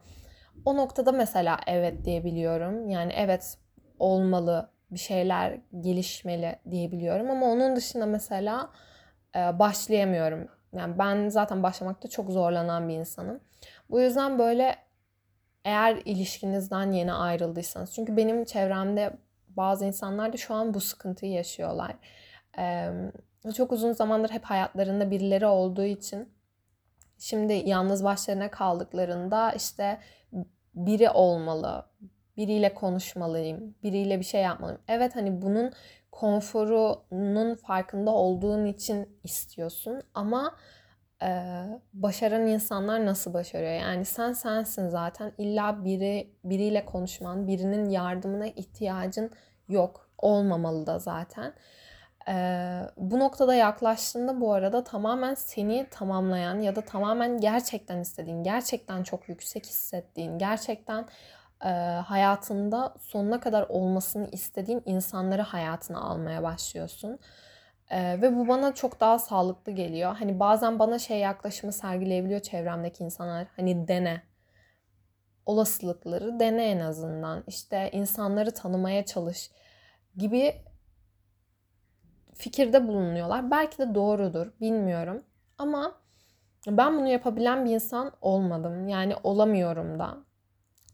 o 0.65 0.77
noktada 0.77 1.11
mesela 1.11 1.59
evet 1.67 2.05
diyebiliyorum. 2.05 2.89
Yani 2.89 3.13
evet 3.15 3.57
olmalı, 3.99 4.69
bir 4.91 4.99
şeyler 4.99 5.57
gelişmeli 5.79 6.55
diyebiliyorum 6.69 7.31
ama 7.31 7.45
onun 7.45 7.75
dışında 7.75 8.05
mesela 8.05 8.69
e, 9.35 9.59
başlayamıyorum. 9.59 10.47
Yani 10.73 10.99
ben 10.99 11.29
zaten 11.29 11.63
başlamakta 11.63 12.09
çok 12.09 12.29
zorlanan 12.29 12.89
bir 12.89 12.93
insanım. 12.93 13.39
Bu 13.89 14.01
yüzden 14.01 14.39
böyle 14.39 14.75
eğer 15.65 16.01
ilişkinizden 16.05 16.91
yeni 16.91 17.13
ayrıldıysanız 17.13 17.93
çünkü 17.93 18.17
benim 18.17 18.45
çevremde 18.45 19.13
bazı 19.47 19.85
insanlar 19.85 20.33
da 20.33 20.37
şu 20.37 20.53
an 20.53 20.73
bu 20.73 20.79
sıkıntıyı 20.81 21.31
yaşıyorlar. 21.31 21.95
Çok 23.55 23.71
uzun 23.71 23.93
zamandır 23.93 24.29
hep 24.29 24.43
hayatlarında 24.43 25.11
birileri 25.11 25.45
olduğu 25.45 25.83
için 25.83 26.29
şimdi 27.19 27.53
yalnız 27.53 28.03
başlarına 28.03 28.51
kaldıklarında 28.51 29.51
işte 29.51 29.99
biri 30.75 31.09
olmalı, 31.09 31.85
biriyle 32.37 32.73
konuşmalıyım, 32.73 33.75
biriyle 33.83 34.19
bir 34.19 34.25
şey 34.25 34.41
yapmalıyım. 34.41 34.81
Evet 34.87 35.15
hani 35.15 35.41
bunun 35.41 35.73
konforunun 36.11 37.55
farkında 37.55 38.11
olduğun 38.11 38.65
için 38.65 39.19
istiyorsun 39.23 40.01
ama 40.13 40.55
e, 41.23 41.43
başaran 41.93 42.47
insanlar 42.47 43.05
nasıl 43.05 43.33
başarıyor? 43.33 43.71
Yani 43.73 44.05
sen 44.05 44.33
sensin 44.33 44.89
zaten. 44.89 45.31
İlla 45.37 45.85
biri 45.85 46.33
biriyle 46.43 46.85
konuşman, 46.85 47.47
birinin 47.47 47.89
yardımına 47.89 48.47
ihtiyacın 48.47 49.31
yok. 49.67 50.09
Olmamalı 50.17 50.87
da 50.87 50.99
zaten. 50.99 51.53
Ee, 52.27 52.81
bu 52.97 53.19
noktada 53.19 53.55
yaklaştığında 53.55 54.41
bu 54.41 54.53
arada 54.53 54.83
tamamen 54.83 55.33
seni 55.33 55.87
tamamlayan 55.91 56.59
ya 56.59 56.75
da 56.75 56.81
tamamen 56.81 57.41
gerçekten 57.41 57.99
istediğin, 57.99 58.43
gerçekten 58.43 59.03
çok 59.03 59.29
yüksek 59.29 59.65
hissettiğin, 59.65 60.37
gerçekten 60.37 61.05
e, 61.65 61.69
hayatında 62.05 62.93
sonuna 62.99 63.39
kadar 63.39 63.65
olmasını 63.69 64.29
istediğin 64.31 64.83
insanları 64.85 65.41
hayatına 65.41 66.01
almaya 66.01 66.43
başlıyorsun. 66.43 67.19
E, 67.89 68.21
ve 68.21 68.35
bu 68.35 68.47
bana 68.47 68.73
çok 68.73 68.99
daha 68.99 69.19
sağlıklı 69.19 69.71
geliyor. 69.71 70.15
Hani 70.15 70.39
bazen 70.39 70.79
bana 70.79 70.99
şey 70.99 71.19
yaklaşımı 71.19 71.73
sergileyebiliyor 71.73 72.39
çevremdeki 72.39 73.03
insanlar. 73.03 73.47
Hani 73.55 73.87
dene. 73.87 74.21
Olasılıkları 75.45 76.39
dene 76.39 76.65
en 76.65 76.79
azından. 76.79 77.43
İşte 77.47 77.89
insanları 77.91 78.51
tanımaya 78.53 79.05
çalış 79.05 79.51
gibi 80.17 80.55
fikirde 82.41 82.87
bulunuyorlar. 82.87 83.51
Belki 83.51 83.77
de 83.77 83.95
doğrudur, 83.95 84.47
bilmiyorum. 84.61 85.23
Ama 85.57 85.95
ben 86.67 86.97
bunu 86.97 87.07
yapabilen 87.07 87.65
bir 87.65 87.71
insan 87.71 88.11
olmadım. 88.21 88.87
Yani 88.87 89.15
olamıyorum 89.23 89.99
da. 89.99 90.17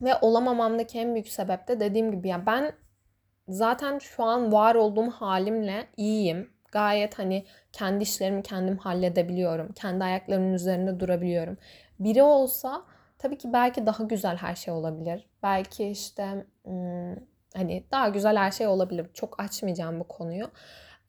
Ve 0.02 0.16
olamamamdaki 0.22 1.00
en 1.00 1.14
büyük 1.14 1.28
sebep 1.28 1.68
de 1.68 1.80
dediğim 1.80 2.12
gibi 2.12 2.28
yani 2.28 2.46
ben 2.46 2.72
zaten 3.48 4.00
şu 4.00 4.24
an 4.24 4.52
var 4.52 4.76
olduğum 4.76 5.10
halimle 5.10 5.88
iyiyim. 5.98 6.50
Gayet 6.72 7.20
hani 7.20 7.46
kendi 7.72 8.04
işlerimi 8.04 8.44
kendim 8.44 8.78
halledebiliyorum. 8.78 9.72
Kendi 9.74 10.04
ayaklarımın 10.04 10.54
üzerinde 10.54 11.00
durabiliyorum. 11.00 11.58
Biri 12.00 12.24
olsa 12.24 12.84
tabii 13.20 13.38
ki 13.38 13.54
belki 13.54 13.86
daha 13.86 14.04
güzel 14.04 14.38
her 14.38 14.56
şey 14.56 14.74
olabilir. 14.74 15.30
Belki 15.44 15.90
işte 15.90 16.46
hmm, 16.64 17.16
hani 17.56 17.84
daha 17.92 18.10
güzel 18.10 18.38
her 18.38 18.52
şey 18.52 18.68
olabilir. 18.68 19.08
Çok 19.14 19.40
açmayacağım 19.40 20.00
bu 20.00 20.08
konuyu 20.08 20.52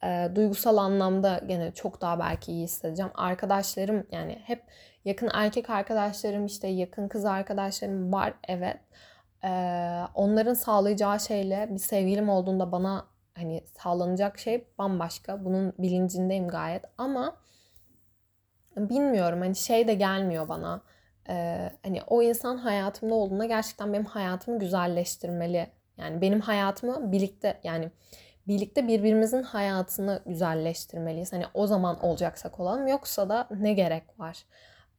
e, 0.04 0.28
duygusal 0.34 0.76
anlamda 0.76 1.40
gene 1.46 1.74
çok 1.74 2.00
daha 2.00 2.18
belki 2.18 2.52
iyi 2.52 2.64
hissedeceğim. 2.64 3.12
Arkadaşlarım 3.14 4.06
yani 4.12 4.42
hep 4.44 4.62
yakın 5.04 5.30
erkek 5.34 5.70
arkadaşlarım 5.70 6.46
işte 6.46 6.68
yakın 6.68 7.08
kız 7.08 7.24
arkadaşlarım 7.24 8.12
var 8.12 8.34
evet. 8.48 8.76
E, 9.44 9.50
onların 10.14 10.54
sağlayacağı 10.54 11.20
şeyle 11.20 11.68
bir 11.70 11.78
sevgilim 11.78 12.28
olduğunda 12.28 12.72
bana 12.72 13.06
hani 13.34 13.64
sağlanacak 13.82 14.38
şey 14.38 14.68
bambaşka. 14.78 15.44
Bunun 15.44 15.72
bilincindeyim 15.78 16.48
gayet 16.48 16.84
ama 16.98 17.36
bilmiyorum 18.76 19.40
hani 19.40 19.56
şey 19.56 19.88
de 19.88 19.94
gelmiyor 19.94 20.48
bana. 20.48 20.82
Ee, 21.28 21.70
hani 21.82 22.02
o 22.06 22.22
insan 22.22 22.56
hayatımda 22.56 23.14
olduğunda 23.14 23.46
gerçekten 23.46 23.92
benim 23.92 24.04
hayatımı 24.04 24.58
güzelleştirmeli. 24.58 25.70
Yani 25.96 26.20
benim 26.20 26.40
hayatımı 26.40 27.12
birlikte 27.12 27.60
yani 27.64 27.90
birlikte 28.48 28.88
birbirimizin 28.88 29.42
hayatını 29.42 30.22
güzelleştirmeliyiz. 30.26 31.32
Hani 31.32 31.44
o 31.54 31.66
zaman 31.66 32.04
olacaksak 32.04 32.60
olalım 32.60 32.86
yoksa 32.86 33.28
da 33.28 33.48
ne 33.50 33.72
gerek 33.72 34.20
var 34.20 34.44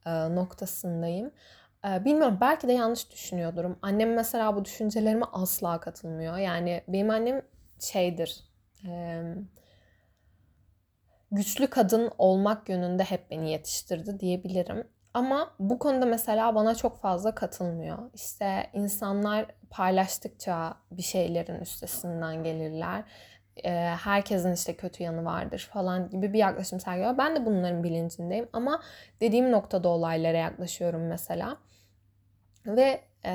e, 0.06 0.36
noktasındayım. 0.36 1.32
E, 1.86 2.06
bilmiyorum 2.06 2.38
belki 2.42 2.68
de 2.68 2.74
yanlış 2.74 3.12
düşünüyordurum. 3.12 3.80
Annem 3.82 4.14
mesela 4.14 4.56
bu 4.56 4.66
düşüncelerime 4.66 5.26
asla 5.34 5.80
katılmıyor. 5.80 6.38
Yani 6.38 6.84
benim 6.88 7.10
annem 7.10 7.42
şeydir. 7.80 8.44
E, 8.88 9.24
güçlü 11.32 11.68
kadın 11.68 12.12
olmak 12.18 12.70
yönünde 12.70 13.04
hep 13.04 13.32
beni 13.32 13.52
yetiştirdi 13.52 14.20
diyebilirim. 14.20 14.88
Ama 15.14 15.56
bu 15.60 15.80
konuda 15.80 16.06
mesela 16.06 16.56
bana 16.56 16.76
çok 16.76 17.02
fazla 17.02 17.36
katılmıyor. 17.36 17.98
İşte 18.14 18.70
insanlar 18.74 19.46
paylaştıkça 19.70 20.78
bir 20.92 21.02
şeylerin 21.02 21.60
üstesinden 21.60 22.44
gelirler 22.44 23.04
e, 23.64 23.72
herkesin 24.04 24.54
işte 24.54 24.76
kötü 24.76 25.04
yanı 25.04 25.26
vardır 25.26 25.70
falan 25.74 26.10
gibi 26.10 26.34
bir 26.34 26.40
yaklaşım 26.40 26.80
sergiliyor. 26.80 27.18
Ben 27.18 27.36
de 27.36 27.46
bunların 27.46 27.84
bilincindeyim 27.84 28.48
ama 28.54 28.82
dediğim 29.22 29.52
noktada 29.52 29.90
olaylara 29.90 30.38
yaklaşıyorum 30.38 31.08
mesela. 31.08 31.58
Ve 32.66 33.02
e, 33.26 33.32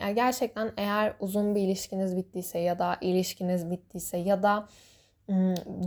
yani 0.00 0.14
gerçekten 0.14 0.72
eğer 0.76 1.14
uzun 1.20 1.54
bir 1.54 1.60
ilişkiniz 1.60 2.16
bittiyse 2.16 2.58
ya 2.58 2.78
da 2.78 2.96
ilişkiniz 3.00 3.70
bittiyse 3.70 4.18
ya 4.18 4.42
da 4.42 4.68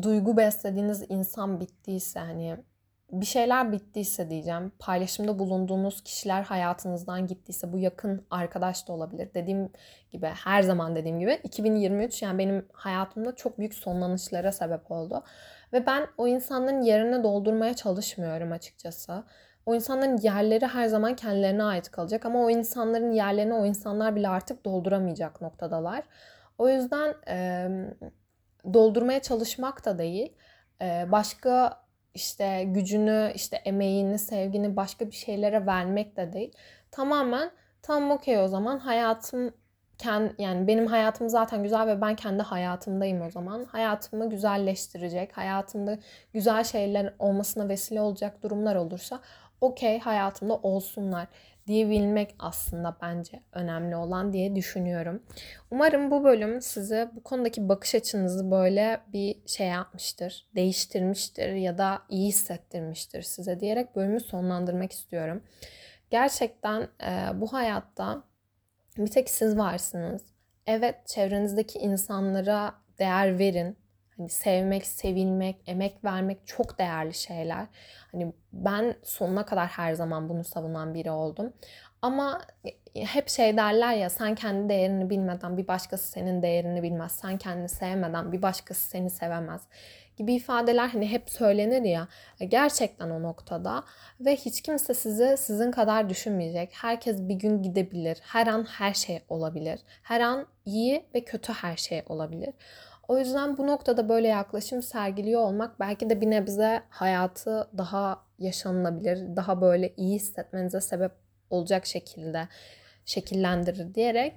duygu 0.01 0.37
beslediğiniz 0.37 1.05
insan 1.09 1.59
bittiyse 1.59 2.19
hani 2.19 2.57
bir 3.11 3.25
şeyler 3.25 3.71
bittiyse 3.71 4.29
diyeceğim. 4.29 4.71
Paylaşımda 4.79 5.39
bulunduğunuz 5.39 6.03
kişiler 6.03 6.43
hayatınızdan 6.43 7.27
gittiyse 7.27 7.73
bu 7.73 7.77
yakın 7.77 8.25
arkadaş 8.31 8.87
da 8.87 8.93
olabilir. 8.93 9.29
Dediğim 9.33 9.69
gibi 10.11 10.25
her 10.25 10.61
zaman 10.61 10.95
dediğim 10.95 11.19
gibi 11.19 11.39
2023 11.43 12.21
yani 12.21 12.37
benim 12.37 12.65
hayatımda 12.73 13.35
çok 13.35 13.59
büyük 13.59 13.73
sonlanışlara 13.73 14.51
sebep 14.51 14.91
oldu. 14.91 15.23
Ve 15.73 15.85
ben 15.85 16.07
o 16.17 16.27
insanların 16.27 16.81
yerine 16.81 17.23
doldurmaya 17.23 17.73
çalışmıyorum 17.73 18.51
açıkçası. 18.51 19.23
O 19.65 19.75
insanların 19.75 20.17
yerleri 20.17 20.67
her 20.67 20.87
zaman 20.87 21.15
kendilerine 21.15 21.63
ait 21.63 21.91
kalacak 21.91 22.25
ama 22.25 22.39
o 22.39 22.49
insanların 22.49 23.11
yerlerini 23.11 23.53
o 23.53 23.65
insanlar 23.65 24.15
bile 24.15 24.29
artık 24.29 24.65
dolduramayacak 24.65 25.41
noktadalar. 25.41 26.03
O 26.57 26.69
yüzden 26.69 27.15
e, 27.27 27.67
doldurmaya 28.73 29.21
çalışmak 29.21 29.85
da 29.85 29.97
değil, 29.97 30.33
e, 30.81 31.05
başka 31.11 31.84
işte 32.15 32.63
gücünü, 32.63 33.31
işte 33.35 33.55
emeğini, 33.55 34.19
sevgini 34.19 34.75
başka 34.75 35.07
bir 35.07 35.15
şeylere 35.15 35.65
vermek 35.65 36.17
de 36.17 36.33
değil. 36.33 36.53
Tamamen 36.91 37.51
tam 37.81 38.11
okey 38.11 38.39
o 38.39 38.47
zaman 38.47 38.79
hayatım 38.79 39.53
yani 40.37 40.67
benim 40.67 40.87
hayatım 40.87 41.29
zaten 41.29 41.63
güzel 41.63 41.87
ve 41.87 42.01
ben 42.01 42.15
kendi 42.15 42.43
hayatımdayım 42.43 43.21
o 43.21 43.29
zaman. 43.29 43.65
Hayatımı 43.65 44.29
güzelleştirecek, 44.29 45.37
hayatımda 45.37 45.97
güzel 46.33 46.63
şeyler 46.63 47.13
olmasına 47.19 47.69
vesile 47.69 48.01
olacak 48.01 48.43
durumlar 48.43 48.75
olursa 48.75 49.19
okey 49.61 49.99
hayatımda 49.99 50.55
olsunlar 50.55 51.27
diyebilmek 51.67 52.35
aslında 52.39 52.97
bence 53.01 53.43
önemli 53.51 53.95
olan 53.95 54.33
diye 54.33 54.55
düşünüyorum. 54.55 55.23
Umarım 55.71 56.11
bu 56.11 56.23
bölüm 56.23 56.61
size 56.61 57.11
bu 57.15 57.23
konudaki 57.23 57.69
bakış 57.69 57.95
açınızı 57.95 58.51
böyle 58.51 59.01
bir 59.13 59.47
şey 59.47 59.67
yapmıştır, 59.67 60.47
değiştirmiştir 60.55 61.49
ya 61.53 61.77
da 61.77 62.01
iyi 62.09 62.27
hissettirmiştir 62.27 63.21
size 63.21 63.59
diyerek 63.59 63.95
bölümü 63.95 64.19
sonlandırmak 64.19 64.91
istiyorum. 64.91 65.43
Gerçekten 66.09 66.81
e, 66.81 67.41
bu 67.41 67.53
hayatta 67.53 68.23
bir 68.97 69.07
tek 69.07 69.29
siz 69.29 69.57
varsınız. 69.57 70.21
Evet 70.67 71.07
çevrenizdeki 71.07 71.79
insanlara 71.79 72.75
değer 72.99 73.39
verin. 73.39 73.77
Hani 74.17 74.29
sevmek, 74.29 74.85
sevilmek, 74.85 75.55
emek 75.67 76.03
vermek 76.03 76.47
çok 76.47 76.79
değerli 76.79 77.13
şeyler. 77.13 77.67
Hani 78.11 78.33
ben 78.53 78.95
sonuna 79.03 79.45
kadar 79.45 79.67
her 79.67 79.93
zaman 79.93 80.29
bunu 80.29 80.43
savunan 80.43 80.93
biri 80.93 81.11
oldum. 81.11 81.53
Ama 82.01 82.41
hep 82.95 83.29
şey 83.29 83.57
derler 83.57 83.93
ya 83.93 84.09
sen 84.09 84.35
kendi 84.35 84.69
değerini 84.69 85.09
bilmeden 85.09 85.57
bir 85.57 85.67
başkası 85.67 86.11
senin 86.11 86.41
değerini 86.41 86.83
bilmez. 86.83 87.11
Sen 87.11 87.37
kendini 87.37 87.69
sevmeden 87.69 88.31
bir 88.31 88.41
başkası 88.41 88.89
seni 88.89 89.09
sevemez 89.09 89.61
gibi 90.17 90.33
ifadeler 90.33 90.87
hani 90.87 91.11
hep 91.11 91.29
söylenir 91.29 91.81
ya 91.81 92.07
gerçekten 92.47 93.09
o 93.09 93.21
noktada 93.23 93.83
ve 94.19 94.35
hiç 94.35 94.61
kimse 94.61 94.93
sizi 94.93 95.35
sizin 95.37 95.71
kadar 95.71 96.09
düşünmeyecek. 96.09 96.73
Herkes 96.73 97.21
bir 97.21 97.35
gün 97.35 97.63
gidebilir. 97.63 98.17
Her 98.21 98.47
an 98.47 98.63
her 98.63 98.93
şey 98.93 99.21
olabilir. 99.29 99.79
Her 100.03 100.21
an 100.21 100.47
iyi 100.65 101.05
ve 101.15 101.23
kötü 101.23 101.53
her 101.53 101.77
şey 101.77 102.03
olabilir. 102.05 102.53
O 103.07 103.17
yüzden 103.17 103.57
bu 103.57 103.67
noktada 103.67 104.09
böyle 104.09 104.27
yaklaşım 104.27 104.83
sergiliyor 104.83 105.41
olmak 105.41 105.79
belki 105.79 106.09
de 106.09 106.21
bir 106.21 106.29
nebze 106.29 106.81
hayatı 106.89 107.69
daha 107.77 108.21
yaşanılabilir, 108.39 109.35
daha 109.35 109.61
böyle 109.61 109.93
iyi 109.97 110.15
hissetmenize 110.15 110.81
sebep 110.81 111.11
olacak 111.49 111.85
şekilde 111.85 112.47
şekillendirir 113.05 113.95
diyerek 113.95 114.33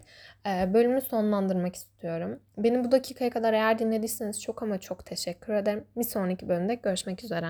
bölümü 0.47 1.01
sonlandırmak 1.01 1.77
istiyorum. 1.77 2.41
Beni 2.59 2.85
bu 2.85 2.93
dakikaya 2.93 3.31
kadar 3.31 3.53
eğer 3.53 3.79
dinlediyseniz 3.79 4.43
çok 4.43 4.63
ama 4.63 4.81
çok 4.81 5.07
teşekkür 5.07 5.53
ederim. 5.53 5.85
Bir 5.97 6.05
sonraki 6.05 6.49
bölümde 6.49 6.75
görüşmek 6.75 7.25
üzere. 7.25 7.49